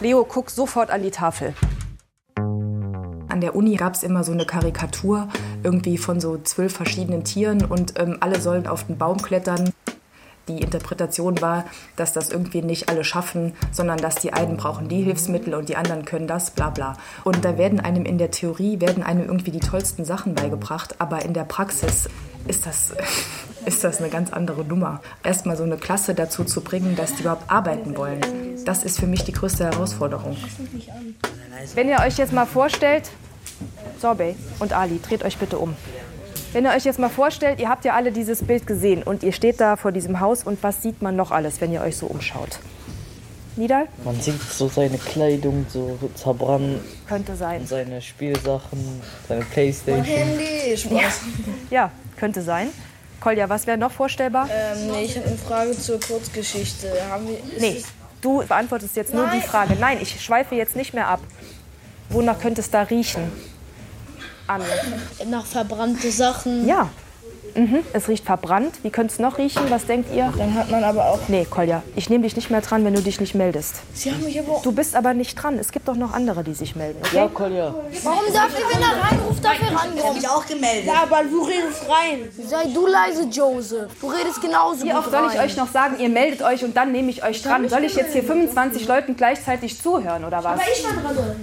Leo, 0.00 0.24
guck 0.24 0.50
sofort 0.50 0.90
an 0.90 1.04
die 1.04 1.12
Tafel. 1.12 1.54
An 3.34 3.40
der 3.40 3.56
Uni 3.56 3.74
gab 3.74 3.94
es 3.94 4.04
immer 4.04 4.22
so 4.22 4.30
eine 4.30 4.46
Karikatur, 4.46 5.26
irgendwie 5.64 5.98
von 5.98 6.20
so 6.20 6.38
zwölf 6.38 6.72
verschiedenen 6.72 7.24
Tieren 7.24 7.64
und 7.64 7.98
ähm, 7.98 8.18
alle 8.20 8.40
sollen 8.40 8.68
auf 8.68 8.84
den 8.84 8.96
Baum 8.96 9.20
klettern. 9.20 9.70
Die 10.46 10.60
Interpretation 10.60 11.40
war, 11.40 11.64
dass 11.96 12.12
das 12.12 12.30
irgendwie 12.30 12.62
nicht 12.62 12.88
alle 12.88 13.02
schaffen, 13.02 13.54
sondern 13.72 13.98
dass 13.98 14.14
die 14.14 14.32
einen 14.32 14.56
brauchen 14.56 14.86
die 14.86 15.02
Hilfsmittel 15.02 15.54
und 15.54 15.68
die 15.68 15.74
anderen 15.74 16.04
können 16.04 16.28
das, 16.28 16.52
bla 16.52 16.70
bla. 16.70 16.96
Und 17.24 17.44
da 17.44 17.58
werden 17.58 17.80
einem 17.80 18.04
in 18.04 18.18
der 18.18 18.30
Theorie, 18.30 18.80
werden 18.80 19.02
einem 19.02 19.26
irgendwie 19.26 19.50
die 19.50 19.58
tollsten 19.58 20.04
Sachen 20.04 20.36
beigebracht, 20.36 21.00
aber 21.00 21.24
in 21.24 21.34
der 21.34 21.42
Praxis 21.42 22.08
ist 22.46 22.66
das, 22.66 22.92
ist 23.66 23.82
das 23.82 23.98
eine 23.98 24.10
ganz 24.10 24.32
andere 24.32 24.64
Nummer. 24.64 25.00
Erstmal 25.24 25.56
so 25.56 25.64
eine 25.64 25.76
Klasse 25.76 26.14
dazu 26.14 26.44
zu 26.44 26.60
bringen, 26.60 26.94
dass 26.94 27.16
die 27.16 27.22
überhaupt 27.22 27.50
arbeiten 27.50 27.96
wollen, 27.96 28.20
das 28.64 28.82
ist 28.84 28.98
für 28.98 29.06
mich 29.06 29.24
die 29.24 29.32
größte 29.32 29.64
Herausforderung. 29.64 30.36
Wenn 31.74 31.88
ihr 31.88 31.98
euch 32.00 32.16
jetzt 32.18 32.32
mal 32.32 32.46
vorstellt, 32.46 33.10
Sorbet 34.00 34.36
und 34.58 34.72
Ali, 34.72 35.00
dreht 35.00 35.24
euch 35.24 35.36
bitte 35.38 35.58
um. 35.58 35.74
Wenn 36.52 36.64
ihr 36.64 36.70
euch 36.70 36.84
jetzt 36.84 36.98
mal 36.98 37.08
vorstellt, 37.08 37.58
ihr 37.60 37.68
habt 37.68 37.84
ja 37.84 37.94
alle 37.94 38.12
dieses 38.12 38.42
Bild 38.44 38.66
gesehen 38.66 39.02
und 39.02 39.22
ihr 39.22 39.32
steht 39.32 39.60
da 39.60 39.76
vor 39.76 39.92
diesem 39.92 40.20
Haus 40.20 40.44
und 40.44 40.62
was 40.62 40.82
sieht 40.82 41.02
man 41.02 41.16
noch 41.16 41.30
alles, 41.30 41.60
wenn 41.60 41.72
ihr 41.72 41.80
euch 41.80 41.96
so 41.96 42.06
umschaut? 42.06 42.60
Nidal? 43.56 43.86
Man 44.04 44.20
sieht 44.20 44.40
so 44.42 44.68
seine 44.68 44.98
Kleidung 44.98 45.66
so 45.68 45.96
zerbrannt. 46.16 46.80
Könnte 47.08 47.36
sein. 47.36 47.60
Und 47.62 47.68
seine 47.68 48.02
Spielsachen, 48.02 49.00
seine 49.28 49.44
Playstation. 49.44 50.04
Handy, 50.04 50.76
Spaß. 50.76 51.20
Ja, 51.70 51.90
könnte 52.16 52.42
sein. 52.42 52.68
Kolja, 53.20 53.48
was 53.48 53.66
wäre 53.66 53.78
noch 53.78 53.92
vorstellbar? 53.92 54.48
Ähm, 54.52 54.90
nee, 54.90 55.04
ich 55.04 55.16
habe 55.16 55.28
eine 55.28 55.36
Frage 55.36 55.72
zur 55.78 56.00
Kurzgeschichte. 56.00 56.88
Haben 57.08 57.28
wir, 57.28 57.38
Nee, 57.60 57.76
es- 57.78 57.84
Du 58.24 58.42
beantwortest 58.42 58.96
jetzt 58.96 59.12
nur 59.12 59.26
die 59.26 59.42
Frage. 59.42 59.76
Nein, 59.78 59.98
ich 60.00 60.18
schweife 60.24 60.54
jetzt 60.54 60.76
nicht 60.76 60.94
mehr 60.94 61.08
ab. 61.08 61.20
Wonach 62.08 62.40
könnte 62.40 62.62
es 62.62 62.70
da 62.70 62.80
riechen? 62.80 63.30
Anne. 64.46 64.64
Nach 65.26 65.44
verbrannte 65.44 66.10
Sachen. 66.10 66.66
Ja. 66.66 66.88
Mhm. 67.54 67.80
Es 67.92 68.08
riecht 68.08 68.24
verbrannt. 68.24 68.74
Wie 68.82 68.90
könnte 68.90 69.12
es 69.12 69.18
noch 69.18 69.38
riechen? 69.38 69.62
Was 69.68 69.86
denkt 69.86 70.14
ihr? 70.14 70.32
Dann 70.36 70.54
hat 70.54 70.70
man 70.70 70.82
aber 70.84 71.06
auch. 71.10 71.20
Nee, 71.28 71.46
Kolja, 71.48 71.82
ich 71.96 72.10
nehme 72.10 72.24
dich 72.24 72.36
nicht 72.36 72.50
mehr 72.50 72.60
dran, 72.60 72.84
wenn 72.84 72.94
du 72.94 73.00
dich 73.02 73.20
nicht 73.20 73.34
meldest. 73.34 73.76
Sie 73.94 74.10
haben 74.10 74.24
mich 74.24 74.38
aber 74.38 74.52
auch. 74.52 74.62
Du 74.62 74.72
bist 74.72 74.96
aber 74.96 75.14
nicht 75.14 75.34
dran. 75.36 75.58
Es 75.58 75.70
gibt 75.72 75.88
doch 75.88 75.94
noch 75.96 76.12
andere, 76.12 76.42
die 76.44 76.54
sich 76.54 76.74
melden. 76.76 76.98
Okay? 77.04 77.16
Ja, 77.16 77.28
Kolja. 77.28 77.74
Warum 78.02 78.32
darf 78.32 78.48
ich, 78.58 78.76
wenn 78.76 78.82
er 78.82 79.02
reinruft, 79.10 79.44
dafür 79.44 79.68
rankommen? 79.68 79.96
Ich 79.98 80.04
hab 80.04 80.14
mich 80.14 80.28
auch 80.28 80.46
gemeldet. 80.46 80.86
Ja, 80.86 81.02
aber 81.02 81.22
du 81.24 81.42
redest 81.42 81.82
rein. 81.88 82.28
Sei 82.46 82.64
du 82.72 82.86
leise, 82.86 83.24
Joseph. 83.30 83.90
Du 84.00 84.08
redest 84.08 84.40
genauso 84.40 84.84
Wie 84.84 84.92
oft 84.92 85.10
soll 85.10 85.28
ich 85.32 85.38
rein. 85.38 85.46
euch 85.46 85.56
noch 85.56 85.70
sagen, 85.70 85.96
ihr 85.98 86.08
meldet 86.08 86.42
euch 86.42 86.64
und 86.64 86.76
dann 86.76 86.92
nehme 86.92 87.10
ich 87.10 87.22
euch 87.24 87.42
dran? 87.42 87.68
Soll 87.68 87.84
ich 87.84 87.94
jetzt 87.94 88.12
hier 88.12 88.22
25 88.24 88.86
Leuten 88.88 89.16
gleichzeitig 89.16 89.80
zuhören 89.80 90.24
oder 90.24 90.38
was? 90.38 90.60
Aber 90.60 90.62
ich 90.72 90.84
war 90.84 91.12
dran. 91.14 91.36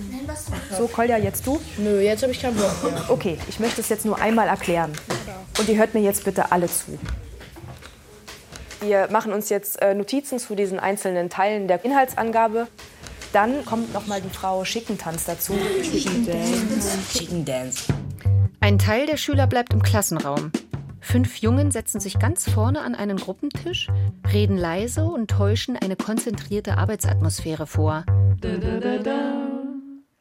So, 0.77 0.87
Kolja, 0.87 1.17
jetzt 1.17 1.45
du? 1.45 1.59
Nö, 1.77 1.99
jetzt 1.99 2.23
habe 2.23 2.31
ich 2.31 2.41
keinen 2.41 2.55
Bock 2.55 2.83
mehr. 2.83 3.05
Okay, 3.09 3.37
ich 3.47 3.59
möchte 3.59 3.81
es 3.81 3.89
jetzt 3.89 4.05
nur 4.05 4.19
einmal 4.19 4.47
erklären. 4.47 4.91
Und 5.59 5.67
ihr 5.69 5.77
hört 5.77 5.93
mir 5.93 6.01
jetzt 6.01 6.23
bitte 6.23 6.51
alle 6.51 6.67
zu. 6.67 6.97
Wir 8.81 9.09
machen 9.11 9.31
uns 9.31 9.49
jetzt 9.49 9.81
äh, 9.81 9.93
Notizen 9.93 10.39
zu 10.39 10.55
diesen 10.55 10.79
einzelnen 10.79 11.29
Teilen 11.29 11.67
der 11.67 11.85
Inhaltsangabe. 11.85 12.67
Dann 13.33 13.63
kommt 13.65 13.93
noch 13.93 14.07
mal 14.07 14.21
die 14.21 14.29
Frau 14.29 14.65
Schickentanz 14.65 15.25
dazu. 15.25 15.53
Chicken 15.83 16.25
Dance. 16.25 16.97
Chicken 17.13 17.45
Dance. 17.45 17.93
Ein 18.59 18.79
Teil 18.79 19.05
der 19.05 19.17
Schüler 19.17 19.47
bleibt 19.47 19.73
im 19.73 19.83
Klassenraum. 19.83 20.51
Fünf 20.99 21.37
Jungen 21.37 21.71
setzen 21.71 21.99
sich 21.99 22.19
ganz 22.19 22.49
vorne 22.49 22.81
an 22.81 22.95
einen 22.95 23.17
Gruppentisch, 23.17 23.87
reden 24.31 24.57
leise 24.57 25.05
und 25.05 25.29
täuschen 25.29 25.75
eine 25.75 25.95
konzentrierte 25.95 26.77
Arbeitsatmosphäre 26.77 27.67
vor. 27.67 28.05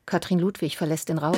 Katrin 0.06 0.40
Ludwig 0.40 0.76
verlässt 0.76 1.08
den 1.08 1.18
Raum. 1.18 1.36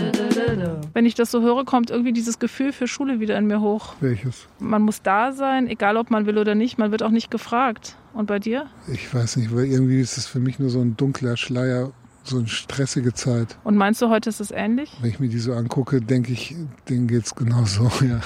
Wenn 0.95 1.05
ich 1.05 1.15
das 1.15 1.31
so 1.31 1.43
höre, 1.43 1.65
kommt 1.65 1.91
irgendwie 1.91 2.13
dieses 2.13 2.39
Gefühl 2.39 2.73
für 2.73 2.87
Schule 2.87 3.21
wieder 3.21 3.37
in 3.37 3.47
mir 3.47 3.61
hoch. 3.61 3.95
Welches? 4.01 4.49
Man 4.59 4.83
muss 4.83 5.03
da 5.03 5.33
sein, 5.33 5.69
egal 5.69 5.97
ob 5.97 6.11
man 6.11 6.27
will 6.27 6.39
oder 6.39 6.55
nicht. 6.55 6.79
Man 6.79 6.91
wird 6.91 7.03
auch 7.03 7.11
nicht 7.11 7.31
gefragt. 7.31 7.97
Und 8.15 8.27
bei 8.27 8.39
dir? 8.39 8.67
Ich 8.93 9.13
weiß 9.13 9.37
nicht, 9.37 9.55
weil 9.55 9.67
irgendwie 9.67 10.01
ist 10.01 10.17
es 10.17 10.27
für 10.27 10.41
mich 10.41 10.59
nur 10.59 10.71
so 10.71 10.81
ein 10.81 10.97
dunkler 10.97 11.37
Schleier, 11.37 11.93
so 12.25 12.39
eine 12.39 12.49
stressige 12.49 13.13
Zeit. 13.13 13.57
Und 13.65 13.77
meinst 13.77 14.01
du, 14.01 14.09
heute 14.09 14.29
ist 14.31 14.41
es 14.41 14.51
ähnlich? 14.51 14.97
Wenn 15.01 15.11
ich 15.11 15.21
mir 15.21 15.29
die 15.29 15.39
so 15.39 15.53
angucke, 15.55 16.01
denke 16.01 16.33
ich, 16.33 16.55
denen 16.89 17.09
geht's 17.09 17.35
genauso, 17.35 17.85
ja. 18.05 18.21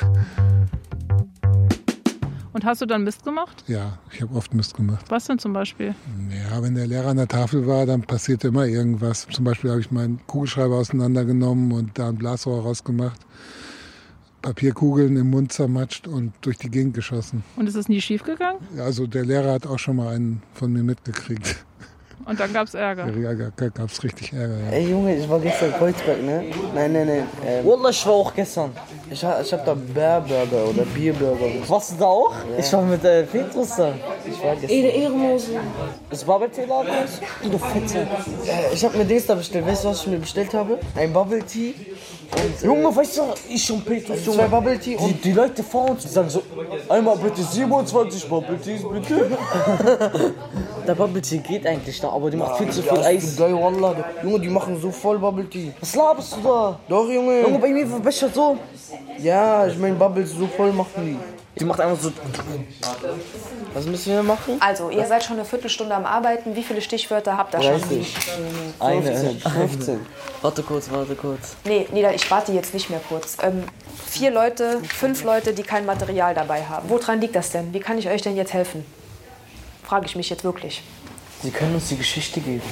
Und 2.57 2.65
hast 2.65 2.81
du 2.81 2.87
dann 2.87 3.05
Mist 3.05 3.23
gemacht? 3.23 3.65
Ja, 3.67 3.99
ich 4.11 4.23
habe 4.23 4.35
oft 4.35 4.55
Mist 4.55 4.75
gemacht. 4.75 5.05
Was 5.11 5.27
denn 5.27 5.39
zum 5.39 5.53
Beispiel? 5.53 5.95
Ja, 6.31 6.63
wenn 6.63 6.75
der 6.75 6.87
Lehrer 6.87 7.09
an 7.09 7.19
der 7.19 7.29
Tafel 7.29 7.67
war, 7.67 7.85
dann 7.85 8.01
passierte 8.01 8.49
immer 8.49 8.65
irgendwas. 8.65 9.27
Zum 9.31 9.45
Beispiel 9.45 9.69
habe 9.69 9.83
ich 9.83 9.91
meinen 9.91 10.27
Kugelschreiber 10.27 10.77
auseinandergenommen 10.77 11.71
und 11.73 11.99
da 11.99 12.09
ein 12.09 12.17
Blasrohr 12.17 12.63
rausgemacht, 12.63 13.21
Papierkugeln 14.41 15.19
im 15.19 15.29
Mund 15.29 15.53
zermatscht 15.53 16.09
und 16.09 16.33
durch 16.41 16.57
die 16.57 16.71
Gegend 16.71 16.95
geschossen. 16.95 17.45
Und 17.57 17.69
ist 17.69 17.75
es 17.75 17.91
nie 17.91 18.01
schief 18.01 18.23
gegangen? 18.23 18.61
Ja, 18.75 18.85
Also 18.85 19.07
der 19.07 19.27
Lehrer 19.27 19.53
hat 19.53 19.67
auch 19.67 19.79
schon 19.79 19.97
mal 19.97 20.15
einen 20.15 20.43
von 20.55 20.73
mir 20.73 20.83
mitgekriegt. 20.83 21.63
Und 22.25 22.41
dann 22.41 22.53
gab 22.53 22.67
es 22.67 22.75
Ärger. 22.75 23.07
Ja, 23.17 23.35
da 23.35 23.69
gab 23.69 23.89
es 23.91 24.03
richtig 24.03 24.33
Ärger. 24.33 24.57
Ja. 24.59 24.73
Ey 24.73 24.91
Junge, 24.91 25.17
ich 25.17 25.29
war 25.29 25.39
gestern 25.39 25.69
in 25.71 25.75
Kreuzberg, 25.77 26.23
ne? 26.25 26.45
Nein, 26.75 26.93
nein, 26.93 27.07
nein. 27.07 27.29
Ähm, 27.47 27.65
Wallah, 27.67 27.91
ich 27.91 28.05
war 28.07 28.15
auch 28.15 28.35
gestern. 28.35 28.73
Ich, 29.09 29.25
ha- 29.25 29.41
ich 29.41 29.53
hab 29.53 29.65
da 29.65 29.75
Bärburger 29.75 30.65
oder 30.71 30.83
Bierburger. 30.87 31.47
Warst 31.69 31.93
du 31.93 31.97
da 31.99 32.07
auch? 32.07 32.35
Ich 32.59 32.73
war 32.73 32.83
mit 32.83 33.05
äh, 33.05 33.23
Petrus 33.25 33.77
da. 33.77 33.93
Ich 34.25 34.43
war 34.43 34.55
gestern. 34.57 34.71
Ede 34.71 34.89
Ehrenlose. 34.89 35.51
Das 36.11 36.25
Bubble 36.25 36.51
Tea 36.51 36.65
Laden 36.65 36.91
ist? 37.05 37.21
Du 37.53 37.59
Fetze. 37.59 37.99
Äh, 37.99 38.75
ich 38.75 38.85
hab 38.85 38.95
mir 38.97 39.05
Dings 39.05 39.27
da 39.27 39.35
bestellt. 39.37 39.65
Weißt 39.67 39.85
du, 39.85 39.89
was 39.91 40.01
ich 40.01 40.07
mir 40.09 40.19
bestellt 40.19 40.53
habe? 40.53 40.79
Ein 40.97 41.13
Bubble 41.13 41.45
Tea. 41.45 41.75
Und, 42.33 42.63
äh, 42.63 42.67
Junge, 42.67 42.97
weißt 42.97 43.19
du, 43.19 43.23
ich 43.49 43.71
und 43.71 43.85
Petrus, 43.85 44.27
Junge. 44.27 44.39
Zwei 44.39 44.49
Bubble 44.49 44.79
Tea. 44.81 44.97
Und 44.97 45.09
die, 45.11 45.15
die 45.29 45.33
Leute 45.33 45.63
vor 45.63 45.91
uns 45.91 46.13
sagen 46.13 46.29
so, 46.29 46.43
einmal 46.89 47.17
bitte 47.19 47.43
27 47.45 48.29
Bubble 48.29 48.59
Teas, 48.59 48.81
bitte. 48.91 49.31
Der 50.87 50.95
Bubble 50.95 51.21
Tea 51.21 51.39
geht 51.39 51.67
eigentlich 51.67 52.01
da, 52.01 52.11
aber 52.11 52.31
die 52.31 52.37
macht 52.37 52.59
viel 52.59 52.71
zu 52.71 52.83
viel 52.83 52.99
Eis. 52.99 53.37
Geil, 53.37 53.55
Wallah. 53.55 53.95
Junge, 54.23 54.41
die 54.41 54.49
machen 54.49 54.81
so 54.81 54.91
voll 54.91 55.19
Bubble 55.19 55.49
Tea. 55.49 55.73
Was 55.81 55.95
laberst 55.97 56.37
du 56.37 56.41
da? 56.43 56.79
Doch, 56.89 57.09
Junge. 57.09 57.43
Junge, 57.43 57.59
bei 57.59 57.69
mir 57.69 57.87
verbessert 57.87 58.35
so. 58.35 58.57
Ja, 59.19 59.67
ich 59.67 59.77
mein 59.79 59.99
Bubbles 59.99 60.31
so 60.31 60.47
voll 60.47 60.73
machen 60.73 61.05
die. 61.05 61.19
Die 61.59 61.65
macht 61.65 61.81
einfach 61.81 61.99
so. 61.99 62.13
Was 63.73 63.87
müssen 63.87 64.13
wir 64.13 64.23
machen? 64.23 64.59
Also, 64.61 64.91
ihr 64.91 65.07
seid 65.07 65.25
schon 65.25 65.37
eine 65.37 65.45
Viertelstunde 65.45 65.95
am 65.95 66.05
Arbeiten. 66.05 66.55
Wie 66.55 66.63
viele 66.63 66.81
Stichwörter 66.83 67.37
habt 67.37 67.55
ihr 67.55 67.63
schon? 67.63 67.81
30. 67.81 68.17
Eine. 68.79 69.13
15. 69.13 70.01
Warte 70.43 70.63
kurz, 70.63 70.91
warte 70.91 71.15
kurz. 71.15 71.57
Nee, 71.65 71.89
Nida, 71.93 72.13
ich 72.13 72.31
warte 72.31 72.53
jetzt 72.53 72.75
nicht 72.75 72.91
mehr 72.91 73.01
kurz. 73.09 73.39
Ähm, 73.43 73.65
vier 74.07 74.31
Leute, 74.31 74.81
fünf 74.87 75.25
Leute, 75.25 75.55
die 75.55 75.63
kein 75.63 75.87
Material 75.87 76.35
dabei 76.35 76.63
haben. 76.63 76.89
Woran 76.91 77.21
liegt 77.21 77.35
das 77.35 77.51
denn? 77.51 77.73
Wie 77.73 77.81
kann 77.81 77.99
ich 77.99 78.09
euch 78.09 78.23
denn 78.23 78.37
jetzt 78.37 78.53
helfen? 78.53 78.85
Frage 79.87 80.07
ich 80.07 80.17
mich 80.17 80.29
jetzt 80.31 80.43
wirklich. 80.43 80.83
Sie 81.43 81.51
können 81.53 81.75
uns 81.75 81.89
die 81.89 81.97
Geschichte 81.97 82.41
geben. 82.41 82.63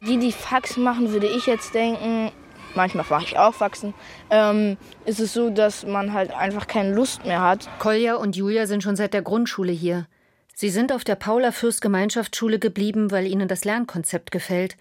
Die, 0.00 0.18
die 0.18 0.32
Faxen 0.32 0.82
machen, 0.82 1.12
würde 1.12 1.28
ich 1.28 1.46
jetzt 1.46 1.72
denken, 1.72 2.32
manchmal 2.74 3.04
mache 3.08 3.24
ich 3.24 3.38
auch 3.38 3.54
Faxen, 3.54 3.94
ähm, 4.28 4.76
ist 5.04 5.20
es 5.20 5.32
so, 5.32 5.50
dass 5.50 5.86
man 5.86 6.12
halt 6.12 6.32
einfach 6.32 6.66
keine 6.66 6.92
Lust 6.92 7.24
mehr 7.24 7.40
hat. 7.40 7.68
Kolja 7.78 8.16
und 8.16 8.34
Julia 8.34 8.66
sind 8.66 8.82
schon 8.82 8.96
seit 8.96 9.14
der 9.14 9.22
Grundschule 9.22 9.70
hier. 9.70 10.06
Sie 10.52 10.68
sind 10.68 10.92
auf 10.92 11.04
der 11.04 11.14
Paula-Fürst-Gemeinschaftsschule 11.14 12.58
geblieben, 12.58 13.12
weil 13.12 13.26
ihnen 13.26 13.46
das 13.46 13.64
Lernkonzept 13.64 14.32
gefällt. 14.32 14.76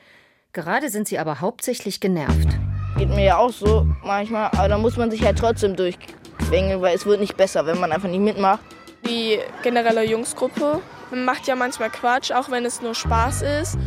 Gerade 0.51 0.89
sind 0.89 1.08
sie 1.08 1.19
aber 1.19 1.41
hauptsächlich 1.41 1.99
genervt. 1.99 2.47
Geht 2.97 3.10
mir 3.10 3.23
ja 3.23 3.38
auch 3.38 3.51
so 3.51 3.86
manchmal, 4.03 4.49
aber 4.53 4.67
da 4.67 4.77
muss 4.79 4.97
man 4.97 5.12
sich 5.12 5.23
halt 5.23 5.38
trotzdem 5.38 5.75
durchquengeln, 5.75 6.82
weil 6.82 6.95
es 6.95 7.06
wird 7.06 7.19
nicht 7.19 7.38
besser, 7.38 7.67
wenn 7.67 7.79
man 7.79 7.91
einfach 7.91 8.10
nicht 8.10 8.19
mitmacht. 8.19 8.62
Die 9.08 9.38
generelle 9.62 10.03
Jungsgruppe 10.03 10.82
man 11.13 11.26
macht 11.26 11.45
ja 11.45 11.56
manchmal 11.56 11.91
Quatsch, 11.91 12.32
auch 12.32 12.49
wenn 12.49 12.65
es 12.65 12.82
nur 12.82 12.95
Spaß 12.95 13.43
ist. 13.62 13.78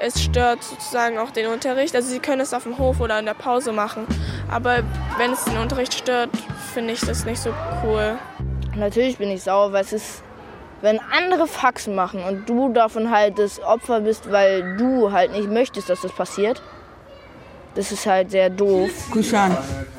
Es 0.00 0.22
stört 0.22 0.62
sozusagen 0.62 1.18
auch 1.18 1.30
den 1.30 1.48
Unterricht. 1.48 1.96
Also 1.96 2.08
sie 2.08 2.20
können 2.20 2.40
es 2.40 2.54
auf 2.54 2.62
dem 2.62 2.78
Hof 2.78 3.00
oder 3.00 3.18
in 3.18 3.26
der 3.26 3.34
Pause 3.34 3.72
machen. 3.72 4.06
Aber 4.48 4.84
wenn 5.18 5.32
es 5.32 5.44
den 5.44 5.56
Unterricht 5.56 5.94
stört, 5.94 6.30
finde 6.72 6.92
ich 6.92 7.00
das 7.00 7.24
nicht 7.24 7.40
so 7.40 7.52
cool. 7.82 8.18
Natürlich 8.76 9.18
bin 9.18 9.30
ich 9.30 9.42
sauer, 9.42 9.72
weil 9.72 9.82
es 9.82 9.92
ist, 9.92 10.22
wenn 10.80 11.00
andere 11.00 11.48
Faxen 11.48 11.96
machen 11.96 12.22
und 12.22 12.48
du 12.48 12.72
davon 12.72 13.10
halt 13.10 13.40
das 13.40 13.60
Opfer 13.60 14.02
bist, 14.02 14.30
weil 14.30 14.76
du 14.76 15.10
halt 15.10 15.32
nicht 15.32 15.50
möchtest, 15.50 15.90
dass 15.90 16.02
das 16.02 16.12
passiert. 16.12 16.62
Das 17.76 17.92
ist 17.92 18.06
halt 18.06 18.30
sehr 18.30 18.48
doof. 18.48 18.90
Kushan, 19.10 19.54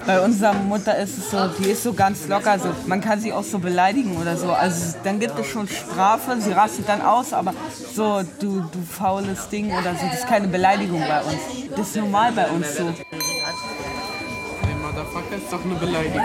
bei 0.07 0.19
unserer 0.19 0.53
Mutter 0.53 0.97
ist 0.97 1.15
es 1.19 1.29
so, 1.29 1.47
die 1.59 1.69
ist 1.69 1.83
so 1.83 1.93
ganz 1.93 2.27
locker, 2.27 2.57
so, 2.57 2.69
man 2.87 3.01
kann 3.01 3.21
sie 3.21 3.31
auch 3.31 3.43
so 3.43 3.59
beleidigen 3.59 4.17
oder 4.17 4.35
so. 4.35 4.51
Also 4.51 4.97
dann 5.03 5.19
gibt 5.19 5.37
es 5.37 5.45
schon 5.45 5.67
Strafe, 5.67 6.37
sie 6.39 6.53
rastet 6.53 6.89
dann 6.89 7.03
aus, 7.03 7.33
aber 7.33 7.53
so, 7.93 8.23
du, 8.39 8.61
du 8.61 8.81
faules 8.89 9.49
Ding 9.49 9.67
oder 9.67 9.93
so, 9.93 10.07
das 10.09 10.21
ist 10.21 10.27
keine 10.27 10.47
Beleidigung 10.47 10.99
bei 11.01 11.21
uns. 11.21 11.69
Das 11.75 11.87
ist 11.89 11.95
normal 11.97 12.31
bei 12.31 12.49
uns 12.49 12.75
so. 12.75 12.85
Hey, 12.89 14.75
Motherfucker 14.81 15.35
ist 15.37 15.51
doch 15.53 15.63
eine 15.63 15.75
Beleidigung. 15.75 16.23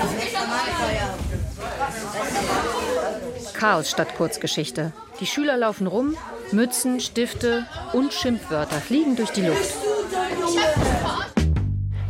Chaos 3.53 3.91
statt 3.91 4.09
Kurzgeschichte. 4.17 4.93
Die 5.21 5.27
Schüler 5.27 5.59
laufen 5.59 5.87
rum, 5.87 6.17
Mützen, 6.51 6.99
Stifte 6.99 7.67
und 7.93 8.15
Schimpfwörter 8.15 8.81
fliegen 8.81 9.17
durch 9.17 9.31
die 9.31 9.43
Luft. 9.43 9.75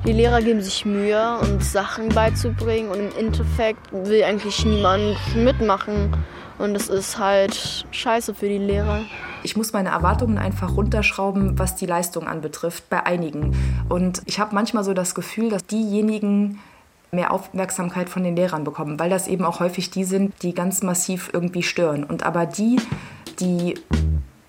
Die 0.05 0.13
Lehrer 0.13 0.43
geben 0.43 0.61
sich 0.61 0.85
Mühe, 0.85 1.39
uns 1.39 1.71
Sachen 1.71 2.09
beizubringen 2.09 2.91
und 2.91 2.99
im 2.99 3.17
Endeffekt 3.17 3.93
will 3.93 4.25
eigentlich 4.25 4.65
niemand 4.65 5.17
mitmachen. 5.37 6.13
Und 6.59 6.75
das 6.75 6.89
ist 6.89 7.21
halt 7.21 7.87
scheiße 7.93 8.35
für 8.35 8.49
die 8.49 8.59
Lehrer. 8.59 9.03
Ich 9.45 9.57
muss 9.57 9.73
meine 9.73 9.91
Erwartungen 9.91 10.39
einfach 10.39 10.77
runterschrauben, 10.77 11.57
was 11.57 11.77
die 11.77 11.87
Leistung 11.87 12.27
anbetrifft, 12.27 12.91
bei 12.91 13.07
einigen. 13.07 13.57
Und 13.89 14.23
ich 14.27 14.41
habe 14.41 14.57
manchmal 14.57 14.83
so 14.83 14.93
das 14.93 15.15
Gefühl, 15.15 15.51
dass 15.51 15.67
diejenigen 15.67 16.59
mehr 17.13 17.31
Aufmerksamkeit 17.31 18.09
von 18.09 18.25
den 18.25 18.35
Lehrern 18.35 18.65
bekommen, 18.65 18.99
weil 18.99 19.11
das 19.11 19.29
eben 19.29 19.45
auch 19.45 19.61
häufig 19.61 19.91
die 19.91 20.05
sind, 20.05 20.35
die 20.43 20.53
ganz 20.53 20.83
massiv 20.83 21.31
irgendwie 21.33 21.63
stören. 21.63 22.03
Und 22.03 22.25
aber 22.25 22.47
die, 22.47 22.81
die 23.39 23.75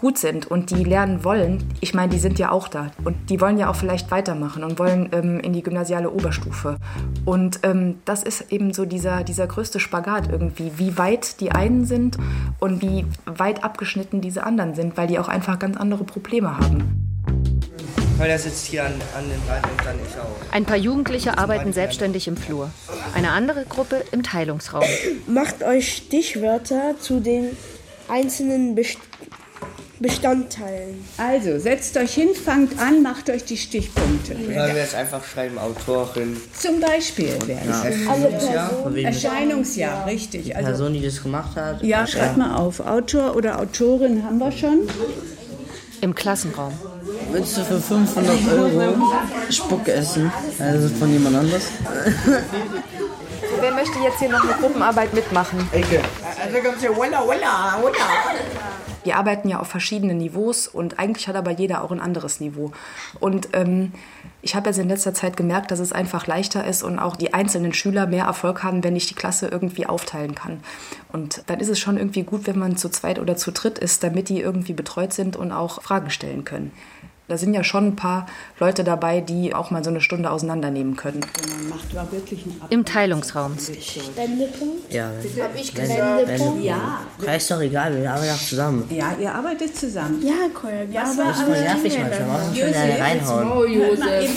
gut 0.04 0.18
sind 0.18 0.52
und 0.52 0.70
die 0.70 0.84
lernen 0.84 1.24
wollen, 1.24 1.64
ich 1.80 1.94
meine, 1.94 2.12
die 2.12 2.20
sind 2.20 2.38
ja 2.38 2.52
auch 2.52 2.68
da 2.68 2.92
und 3.06 3.30
die 3.30 3.40
wollen 3.40 3.58
ja 3.58 3.70
auch 3.70 3.76
vielleicht 3.78 4.12
weitermachen 4.12 4.66
und 4.66 4.78
wollen 4.78 5.08
ähm, 5.14 5.40
in 5.40 5.54
die 5.54 5.64
gymnasiale 5.64 6.12
Oberstufe. 6.12 6.76
Und 7.24 7.62
ähm, 7.64 8.00
das 8.04 8.22
ist 8.22 8.52
eben 8.52 8.74
so 8.74 8.84
dieser, 8.84 9.24
dieser 9.24 9.48
größte 9.48 9.80
Spagat 9.80 10.30
irgendwie, 10.30 10.74
wie 10.76 10.98
weit 10.98 11.40
die 11.40 11.54
einen 11.54 11.86
sind 11.86 12.18
und 12.60 12.82
wie 12.82 13.06
weit 13.26 13.64
abgeschnitten 13.64 14.20
diese 14.20 14.44
anderen 14.44 14.76
sind, 14.76 14.98
weil 14.98 15.08
die 15.08 15.20
auch 15.20 15.30
einfach 15.30 15.58
ganz 15.58 15.78
andere 15.78 16.04
Probleme 16.04 16.58
haben. 16.58 17.24
Weil 18.18 18.30
er 18.30 18.40
sitzt 18.40 18.66
hier 18.66 18.84
an, 18.84 18.92
an 19.18 19.24
den 19.24 19.40
Rand 19.50 19.66
und 19.72 19.86
dann 19.86 19.96
ich 20.06 20.20
auch. 20.20 20.54
Ein 20.54 20.66
paar 20.66 20.76
Jugendliche 20.76 21.38
arbeiten 21.38 21.72
selbstständig 21.72 22.28
im 22.28 22.36
Flur. 22.36 22.70
Eine 23.16 23.32
andere 23.32 23.64
Gruppe 23.64 24.04
im 24.12 24.22
Teilungsraum. 24.22 24.84
Macht 25.28 25.64
euch 25.64 25.96
Stichwörter 25.96 26.96
zu 27.00 27.22
den 27.22 27.56
einzelnen 28.10 28.76
Best 28.76 29.00
Bestandteilen. 30.04 31.04
Also, 31.18 31.58
setzt 31.60 31.96
euch 31.98 32.14
hin, 32.14 32.30
fangt 32.36 32.78
an, 32.78 33.02
macht 33.02 33.30
euch 33.30 33.46
die 33.46 33.56
Stichpunkte. 33.58 34.34
Sollen 34.36 34.50
wir 34.76 34.76
jetzt 34.76 34.94
einfach 34.96 35.24
schreiben, 35.24 35.58
Autorin? 35.58 36.36
Zum 36.60 36.82
Beispiel, 36.82 37.34
wer 37.46 37.56
Ja, 37.66 37.84
Erscheinungsjahr. 37.86 38.72
Erscheinungsjahr, 39.06 40.06
richtig. 40.06 40.44
Die 40.44 40.56
Also, 40.56 40.68
Person, 40.68 40.94
die 40.94 41.02
das 41.02 41.24
gemacht 41.24 41.56
hat. 41.56 41.82
ja, 41.84 42.06
schreibt 42.06 42.36
mal 42.38 42.54
auf. 42.56 42.82
Autor 42.82 43.36
oder 43.38 43.60
Autorin 43.60 44.24
haben 44.26 44.40
wir 44.40 44.52
schon. 44.52 44.82
Im 46.02 46.14
Klassenraum. 46.14 46.74
Willst 47.32 47.56
du 47.58 47.64
für 47.64 47.80
500 47.80 48.36
Euro 48.78 49.02
Spuck 49.50 49.88
essen? 49.88 50.30
Also 50.60 50.90
von 50.90 51.12
jemand 51.14 51.38
anders? 51.38 51.64
Wer 53.62 53.72
möchte 53.72 53.98
jetzt 54.04 54.20
hier 54.20 54.28
noch 54.30 54.44
eine 54.44 54.52
Gruppenarbeit 54.60 55.14
mitmachen? 55.14 55.66
Ecke. 55.72 56.02
Also 56.44 56.58
kommt 56.60 56.82
hier, 56.82 56.90
walla, 56.98 57.26
walla, 57.26 57.80
walla. 57.82 57.94
Wir 59.04 59.18
arbeiten 59.18 59.50
ja 59.50 59.60
auf 59.60 59.68
verschiedenen 59.68 60.18
Niveaus 60.18 60.68
und 60.68 61.00
eigentlich 61.00 61.28
hat 61.28 61.36
aber 61.36 61.52
jeder 61.52 61.84
auch 61.84 61.92
ein 61.92 62.00
anderes 62.00 62.40
Niveau. 62.40 62.72
Und 63.20 63.50
ähm, 63.54 63.92
ich 64.42 64.56
habe 64.56 64.70
jetzt 64.70 64.80
in 64.80 64.90
letzter 64.90 65.14
Zeit 65.14 65.38
gemerkt, 65.38 65.72
dass 65.72 65.80
es 65.80 65.94
einfach 65.94 66.28
leichter 66.28 66.66
ist 66.66 66.84
und 66.84 67.00
auch 67.00 67.16
die 67.16 67.34
einzelnen 67.34 67.74
Schüler 67.74 68.08
mehr 68.08 68.26
Erfolg 68.26 68.64
haben, 68.64 68.84
wenn 68.84 68.96
ich 68.96 69.08
die 69.08 69.16
Klasse 69.16 69.48
irgendwie 69.48 69.86
aufteilen 69.86 70.36
kann. 70.36 70.60
Und 71.12 71.44
dann 71.48 71.60
ist 71.60 71.70
es 71.70 71.80
schon 71.80 71.98
irgendwie 71.98 72.24
gut, 72.24 72.48
wenn 72.48 72.60
man 72.60 72.78
zu 72.78 72.90
zweit 72.90 73.20
oder 73.20 73.36
zu 73.38 73.52
dritt 73.52 73.80
ist, 73.80 74.04
damit 74.04 74.30
die 74.30 74.42
irgendwie 74.42 74.74
betreut 74.74 75.14
sind 75.14 75.36
und 75.36 75.52
auch 75.52 75.82
Fragen 75.82 76.10
stellen 76.10 76.46
können. 76.46 76.72
Da 77.30 77.38
sind 77.38 77.54
ja 77.54 77.64
schon 77.64 77.88
ein 77.88 77.96
paar 77.96 78.26
Leute 78.60 78.84
dabei, 78.84 79.22
die 79.22 79.56
auch 79.56 79.72
mal 79.72 79.82
so 79.82 79.90
eine 79.90 80.02
Stunde 80.02 80.30
auseinandernehmen 80.30 80.98
können. 80.98 81.22
Im 82.70 82.84
Teilungsraum. 82.84 83.56
Spendepunkt? 83.58 84.94
Ja. 84.94 85.10
Hab 85.42 85.56
ich 85.56 85.68
Spendepunkt? 85.68 86.28
wenn- 86.28 86.62
Ja. 86.64 87.00
Ja, 87.26 87.34
Ist 87.36 87.50
doch 87.50 87.62
egal, 87.62 87.98
wir 88.00 88.12
arbeiten 88.12 88.34
auch 88.34 88.42
zusammen. 88.46 88.84
Ja, 88.90 89.16
ihr 89.20 89.34
arbeitet 89.34 89.76
zusammen. 89.78 90.22
Ja, 90.22 90.34
Kolja, 90.54 90.84
Ja, 90.92 91.04
aber, 91.04 91.24
Das 91.24 91.38
ist 91.38 91.44
voll 91.44 91.62
nervig 91.62 91.98
manchmal. 91.98 92.28
Warum 92.28 92.56
schon 92.56 92.74
alle 92.76 93.00
reinhauen? 93.00 93.74
Josef. 93.74 94.30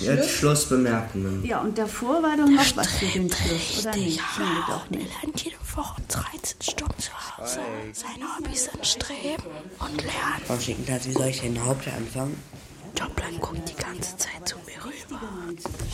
Jetzt 0.00 0.30
Schlussbemerkungen. 0.30 1.44
Ja, 1.44 1.60
und 1.60 1.78
davor 1.78 2.22
war 2.22 2.36
doch 2.36 2.48
noch 2.48 2.76
was 2.76 2.88
für 2.88 3.06
den 3.06 3.30
Schluss, 3.30 3.86
oder 3.86 3.96
nicht? 3.96 4.20
Nee, 4.38 4.44
doch 4.68 4.90
nicht. 4.90 5.10
Jede 5.74 5.76
Woche 5.76 6.02
13 6.08 6.60
Stunden 6.60 6.98
zu 6.98 7.10
Hause. 7.12 7.60
Seine 7.92 8.24
Hobbys 8.36 8.64
sind 8.64 8.86
Streben 8.86 9.44
und 9.80 10.02
Lernen. 10.02 10.44
Frau 10.46 10.58
Schickentat, 10.58 11.06
wie 11.06 11.12
soll 11.12 11.26
ich 11.26 11.40
denn 11.40 11.64
Haupt 11.64 11.86
anfangen? 11.88 12.36
Jobline 12.98 13.38
guckt 13.40 13.68
die 13.68 13.82
ganze 13.82 14.16
Zeit 14.16 14.46
zu 14.46 14.56
mir 14.66 14.84
rüber. 14.84 15.20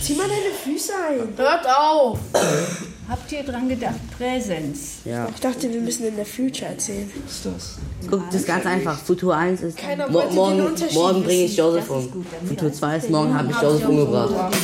Zieh 0.00 0.14
mal 0.14 0.28
deine 0.28 0.54
Füße 0.62 0.92
ein. 0.92 1.36
Hört 1.36 1.66
auf! 1.66 2.18
Habt 3.08 3.32
ihr 3.32 3.42
dran 3.42 3.68
gedacht, 3.68 3.98
Präsenz? 4.16 4.98
Ja. 5.04 5.28
Ich 5.34 5.40
dachte, 5.40 5.72
wir 5.72 5.80
müssen 5.80 6.06
in 6.06 6.16
der 6.16 6.26
Future 6.26 6.70
erzählen. 6.70 7.10
Was 7.24 7.32
ist 7.32 7.46
das? 7.46 7.78
Guck, 8.08 8.26
das 8.26 8.42
ist 8.42 8.46
ganz 8.46 8.66
einfach. 8.66 8.98
Futur 8.98 9.34
1 9.34 9.62
ist. 9.62 9.78
Keiner 9.78 10.08
Mo 10.08 10.20
den 10.20 10.34
morgen 10.34 10.60
Unterschied 10.60 10.94
morgen 10.94 11.24
bringe 11.24 11.44
ich. 11.44 11.56
Joseph 11.56 11.90
um. 11.90 12.24
Futur 12.46 12.72
2 12.72 12.96
ist, 12.96 13.10
morgen 13.10 13.36
habe 13.36 13.50
ich 13.50 13.60
Joseph 13.60 13.88
umgebracht. 13.88 14.54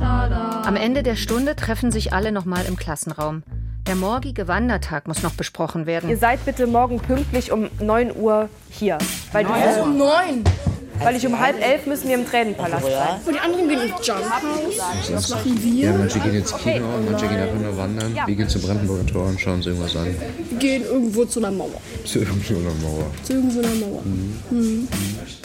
Am 0.00 0.76
Ende 0.76 1.02
der 1.02 1.16
Stunde 1.16 1.56
treffen 1.56 1.90
sich 1.90 2.12
alle 2.12 2.32
nochmal 2.32 2.64
im 2.66 2.76
Klassenraum. 2.76 3.42
Der 3.86 3.96
morgige 3.96 4.48
Wandertag 4.48 5.06
muss 5.06 5.22
noch 5.22 5.34
besprochen 5.34 5.86
werden. 5.86 6.08
Ihr 6.08 6.16
seid 6.16 6.44
bitte 6.46 6.66
morgen 6.66 7.00
pünktlich 7.00 7.52
um 7.52 7.68
9 7.80 8.16
Uhr 8.16 8.48
hier. 8.70 8.96
Weil, 9.32 9.46
Was 9.46 9.78
um 9.78 9.98
neun? 9.98 10.42
Weil 11.02 11.16
ich 11.16 11.26
um 11.26 11.38
halb 11.38 11.60
elf 11.60 11.86
müssen 11.86 12.08
wir 12.08 12.14
im 12.14 12.26
Tränenpalast 12.26 12.84
sein. 12.84 13.20
Und 13.24 13.34
die 13.34 13.40
anderen 13.40 13.68
gehen 13.68 13.80
ins 13.80 14.06
Jump 14.06 14.20
House. 14.20 15.12
Was 15.12 15.28
machen 15.30 15.62
wir? 15.62 15.84
Ja, 15.84 15.92
manche 15.96 16.18
gehen 16.20 16.34
ins 16.34 16.56
Kino, 16.56 16.86
manche 17.08 17.26
gehen 17.26 17.40
einfach 17.40 17.60
nur 17.60 17.76
wandern. 17.76 18.14
Wir 18.26 18.34
gehen 18.34 18.48
zum 18.48 18.62
Brandenburger 18.62 19.06
Tor 19.06 19.26
und 19.26 19.40
schauen 19.40 19.54
uns 19.54 19.66
irgendwas 19.66 19.96
an. 19.96 20.06
Wir 20.50 20.58
gehen 20.58 20.84
irgendwo 20.84 21.24
zu 21.24 21.40
einer 21.40 21.50
Mauer. 21.50 21.80
Zu 22.04 22.20
irgendeiner 22.20 22.74
Mauer. 22.82 23.10
Zu 23.22 23.32
irgendeiner 23.34 23.74
Mauer. 23.74 24.02
Mhm. 24.50 24.88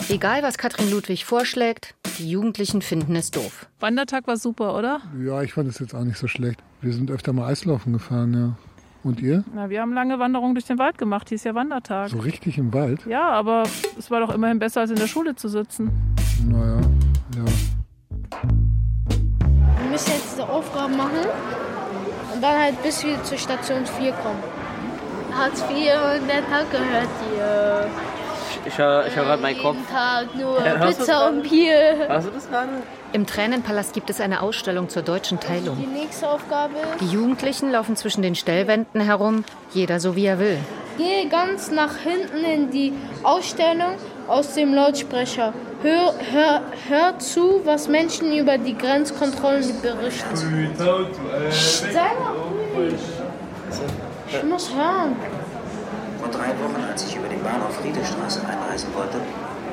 Egal, 0.08 0.42
was 0.42 0.58
Katrin 0.58 0.90
Ludwig 0.90 1.24
vorschlägt, 1.24 1.94
die 2.18 2.30
Jugendlichen 2.30 2.82
finden 2.82 3.16
es 3.16 3.30
doof. 3.30 3.66
Wandertag 3.80 4.26
war 4.26 4.36
super, 4.36 4.76
oder? 4.76 5.00
Ja, 5.24 5.42
ich 5.42 5.52
fand 5.52 5.68
es 5.68 5.78
jetzt 5.78 5.94
auch 5.94 6.04
nicht 6.04 6.18
so 6.18 6.26
schlecht. 6.26 6.60
Wir 6.80 6.92
sind 6.92 7.10
öfter 7.10 7.32
mal 7.32 7.48
Eislaufen 7.48 7.92
gefahren, 7.92 8.34
ja. 8.34 8.56
Und 9.02 9.20
ihr? 9.20 9.44
Na, 9.54 9.70
wir 9.70 9.80
haben 9.80 9.94
lange 9.94 10.18
Wanderungen 10.18 10.54
durch 10.54 10.66
den 10.66 10.78
Wald 10.78 10.98
gemacht. 10.98 11.30
Hier 11.30 11.36
ist 11.36 11.44
ja 11.44 11.54
Wandertag. 11.54 12.10
So 12.10 12.18
richtig 12.18 12.58
im 12.58 12.74
Wald? 12.74 13.06
Ja, 13.06 13.30
aber 13.30 13.62
es 13.98 14.10
war 14.10 14.20
doch 14.20 14.34
immerhin 14.34 14.58
besser, 14.58 14.82
als 14.82 14.90
in 14.90 14.96
der 14.96 15.06
Schule 15.06 15.34
zu 15.34 15.48
sitzen. 15.48 15.90
Naja, 16.46 16.80
ja. 17.36 17.44
Wir 19.82 19.90
müssen 19.90 20.10
jetzt 20.12 20.32
diese 20.32 20.48
Aufgaben 20.48 20.96
machen 20.96 21.26
und 22.34 22.42
dann 22.42 22.58
halt 22.58 22.82
bis 22.82 23.02
wir 23.04 23.22
zur 23.22 23.38
Station 23.38 23.86
4 23.86 24.12
kommen. 24.12 24.42
Hartz 25.32 25.62
IV 25.62 25.92
und 26.20 26.28
der 26.28 26.46
Tag 26.48 26.70
gehört 26.70 27.08
dir. 27.24 27.86
Ich 28.66 28.76
höre 28.76 29.06
ich 29.06 29.16
hör 29.16 29.24
gerade 29.24 29.40
meinen 29.40 29.58
Kopf. 29.62 29.76
Jeden 29.76 29.88
Tag 29.88 30.34
nur 30.36 30.64
Ja, 30.64 30.86
Pizza 30.86 31.28
und 31.28 31.42
Bier. 31.42 32.08
Hörst 32.08 32.28
du 32.28 32.32
das 32.32 32.48
gerade? 32.50 32.68
Im 33.12 33.26
Tränenpalast 33.26 33.92
gibt 33.92 34.08
es 34.08 34.20
eine 34.20 34.40
Ausstellung 34.40 34.88
zur 34.88 35.02
deutschen 35.02 35.40
Teilung. 35.40 35.76
Die 35.80 35.86
nächste 35.86 36.30
Aufgabe 36.30 36.74
Die 37.00 37.08
Jugendlichen 37.08 37.72
laufen 37.72 37.96
zwischen 37.96 38.22
den 38.22 38.36
Stellwänden 38.36 39.00
herum, 39.00 39.44
jeder 39.74 39.98
so 39.98 40.14
wie 40.14 40.26
er 40.26 40.38
will. 40.38 40.58
Gehe 40.96 41.28
ganz 41.28 41.72
nach 41.72 41.96
hinten 41.96 42.44
in 42.44 42.70
die 42.70 42.92
Ausstellung 43.24 43.94
aus 44.28 44.54
dem 44.54 44.74
Lautsprecher. 44.74 45.52
Hör, 45.82 46.14
hör, 46.30 46.62
hör 46.88 47.18
zu, 47.18 47.62
was 47.64 47.88
Menschen 47.88 48.32
über 48.32 48.58
die 48.58 48.78
Grenzkontrollen 48.78 49.80
berichten. 49.82 50.36
Sei 50.36 51.94
mal 51.94 52.34
ruhig. 52.76 52.94
Ich 54.28 54.42
muss 54.44 54.72
hören. 54.72 55.16
Vor 56.20 56.28
drei 56.30 56.48
Wochen, 56.48 56.84
als 56.88 57.06
ich 57.06 57.16
über 57.16 57.26
den 57.26 57.42
Bahnhof 57.42 57.74
Friedestraße 57.76 58.42
einreisen 58.46 58.90
wollte, 58.94 59.16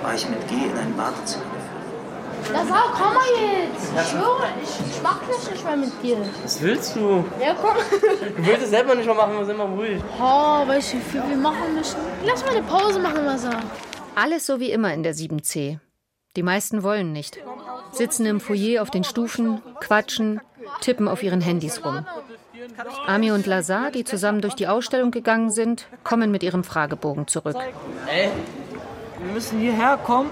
war 0.01 0.15
ich 0.15 0.27
mit 0.27 0.47
G 0.47 0.55
in 0.55 0.77
ein 0.77 0.97
Wartezimmer 0.97 1.56
Das 2.53 2.71
auch, 2.71 2.93
komm 2.93 3.13
mal 3.13 3.23
jetzt. 3.41 3.91
Ich 3.95 4.09
schwöre, 4.09 4.47
ich, 4.63 4.95
ich 4.95 5.01
mach 5.03 5.19
das 5.27 5.51
nicht 5.51 5.63
mehr 5.63 5.77
mit 5.77 6.03
dir. 6.03 6.17
Was 6.43 6.61
willst 6.61 6.95
du? 6.95 7.25
Ja, 7.41 7.55
komm. 7.59 7.75
Du 8.37 8.45
willst 8.45 8.63
es 8.63 8.69
selber 8.69 8.95
nicht 8.95 9.07
mal 9.07 9.15
machen, 9.15 9.37
wir 9.37 9.45
sind 9.45 9.57
mal 9.57 9.67
ruhig. 9.67 10.01
Oh, 10.19 10.67
weißt 10.67 10.93
du, 10.93 10.97
wie 10.97 11.01
viel 11.01 11.23
wir 11.27 11.37
machen 11.37 11.75
müssen? 11.75 11.97
Lass 12.25 12.43
mal 12.45 12.51
eine 12.51 12.63
Pause 12.63 12.99
machen, 12.99 13.25
Masa. 13.25 13.51
Alles 14.15 14.45
so 14.45 14.59
wie 14.59 14.71
immer 14.71 14.93
in 14.93 15.03
der 15.03 15.13
7c. 15.13 15.79
Die 16.35 16.43
meisten 16.43 16.83
wollen 16.83 17.11
nicht. 17.11 17.37
Sitzen 17.91 18.25
im 18.25 18.39
Foyer 18.39 18.81
auf 18.81 18.91
den 18.91 19.03
Stufen, 19.03 19.61
quatschen, 19.79 20.39
tippen 20.81 21.07
auf 21.07 21.23
ihren 21.23 21.41
Handys 21.41 21.83
rum. 21.83 22.05
Ami 23.07 23.31
und 23.31 23.45
Lazar, 23.45 23.91
die 23.91 24.03
zusammen 24.03 24.41
durch 24.41 24.53
die 24.53 24.67
Ausstellung 24.67 25.11
gegangen 25.11 25.49
sind, 25.49 25.87
kommen 26.03 26.31
mit 26.31 26.43
ihrem 26.43 26.63
Fragebogen 26.63 27.27
zurück. 27.27 27.55
Ey, 28.07 28.29
wir 29.23 29.33
müssen 29.33 29.59
hierher 29.59 29.97
kommen, 29.97 30.29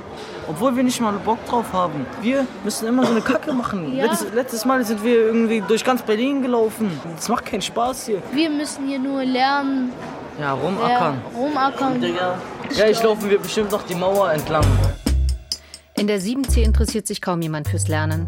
obwohl 0.47 0.75
wir 0.75 0.83
nicht 0.83 0.99
mal 1.01 1.13
Bock 1.13 1.43
drauf 1.45 1.73
haben. 1.73 2.05
Wir 2.21 2.45
müssen 2.63 2.87
immer 2.87 3.05
so 3.05 3.11
eine 3.11 3.21
Kacke 3.21 3.53
machen. 3.53 3.95
Ja. 3.95 4.05
Letztes, 4.05 4.33
letztes 4.33 4.65
Mal 4.65 4.83
sind 4.85 5.03
wir 5.03 5.15
irgendwie 5.15 5.61
durch 5.61 5.83
ganz 5.83 6.01
Berlin 6.01 6.41
gelaufen. 6.41 6.99
Das 7.15 7.29
macht 7.29 7.45
keinen 7.45 7.61
Spaß 7.61 8.07
hier. 8.07 8.21
Wir 8.31 8.49
müssen 8.49 8.87
hier 8.87 8.99
nur 8.99 9.23
lernen. 9.23 9.91
Ja, 10.39 10.53
rumackern. 10.53 11.21
Ja, 11.33 11.37
rumackern. 11.39 12.01
Digga. 12.01 12.37
Gleich 12.69 13.01
laufen 13.01 13.29
wir 13.29 13.39
bestimmt 13.39 13.71
noch 13.71 13.83
die 13.83 13.95
Mauer 13.95 14.31
entlang. 14.31 14.65
In 15.97 16.07
der 16.07 16.19
7c 16.19 16.61
interessiert 16.61 17.07
sich 17.07 17.21
kaum 17.21 17.41
jemand 17.41 17.69
fürs 17.69 17.87
Lernen. 17.87 18.27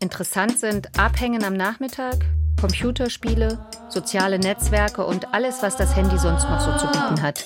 Interessant 0.00 0.58
sind 0.58 0.98
Abhängen 0.98 1.44
am 1.44 1.52
Nachmittag, 1.52 2.24
Computerspiele, 2.60 3.58
soziale 3.88 4.38
Netzwerke 4.38 5.04
und 5.04 5.34
alles, 5.34 5.62
was 5.62 5.76
das 5.76 5.94
Handy 5.94 6.18
sonst 6.18 6.48
noch 6.48 6.60
so 6.60 6.76
zu 6.78 6.86
bieten 6.86 7.20
hat. 7.22 7.44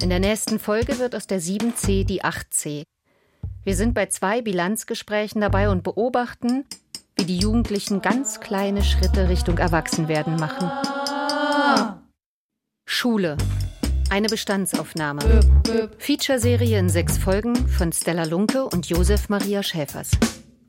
In 0.00 0.08
der 0.08 0.20
nächsten 0.20 0.58
Folge 0.58 0.98
wird 0.98 1.14
aus 1.14 1.26
der 1.26 1.40
7c 1.40 2.04
die 2.04 2.24
8c. 2.24 2.84
Wir 3.64 3.76
sind 3.76 3.94
bei 3.94 4.06
zwei 4.06 4.42
Bilanzgesprächen 4.42 5.40
dabei 5.40 5.68
und 5.68 5.82
beobachten, 5.84 6.64
wie 7.16 7.24
die 7.24 7.38
Jugendlichen 7.38 8.02
ganz 8.02 8.40
kleine 8.40 8.82
Schritte 8.82 9.28
Richtung 9.28 9.58
Erwachsenwerden 9.58 10.36
machen. 10.36 10.70
Schule. 12.86 13.36
Eine 14.10 14.28
Bestandsaufnahme. 14.28 15.40
Featureserie 15.98 16.78
in 16.78 16.88
sechs 16.88 17.16
Folgen 17.16 17.68
von 17.68 17.92
Stella 17.92 18.24
Lunke 18.24 18.64
und 18.64 18.88
Josef 18.88 19.28
Maria 19.28 19.62
Schäfers. 19.62 20.10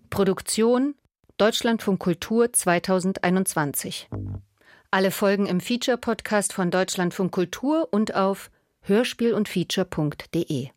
Produktion 0.09 0.95
Deutschlandfunk 1.37 1.99
Kultur 1.99 2.53
2021. 2.53 4.07
Alle 4.91 5.09
Folgen 5.09 5.47
im 5.47 5.59
Feature-Podcast 5.59 6.53
von 6.53 6.69
Deutschlandfunk 6.69 7.31
Kultur 7.31 7.89
und 7.91 8.13
auf 8.13 8.51
hörspiel 8.83 9.33
und 9.33 9.49
feature.de. 9.49 10.69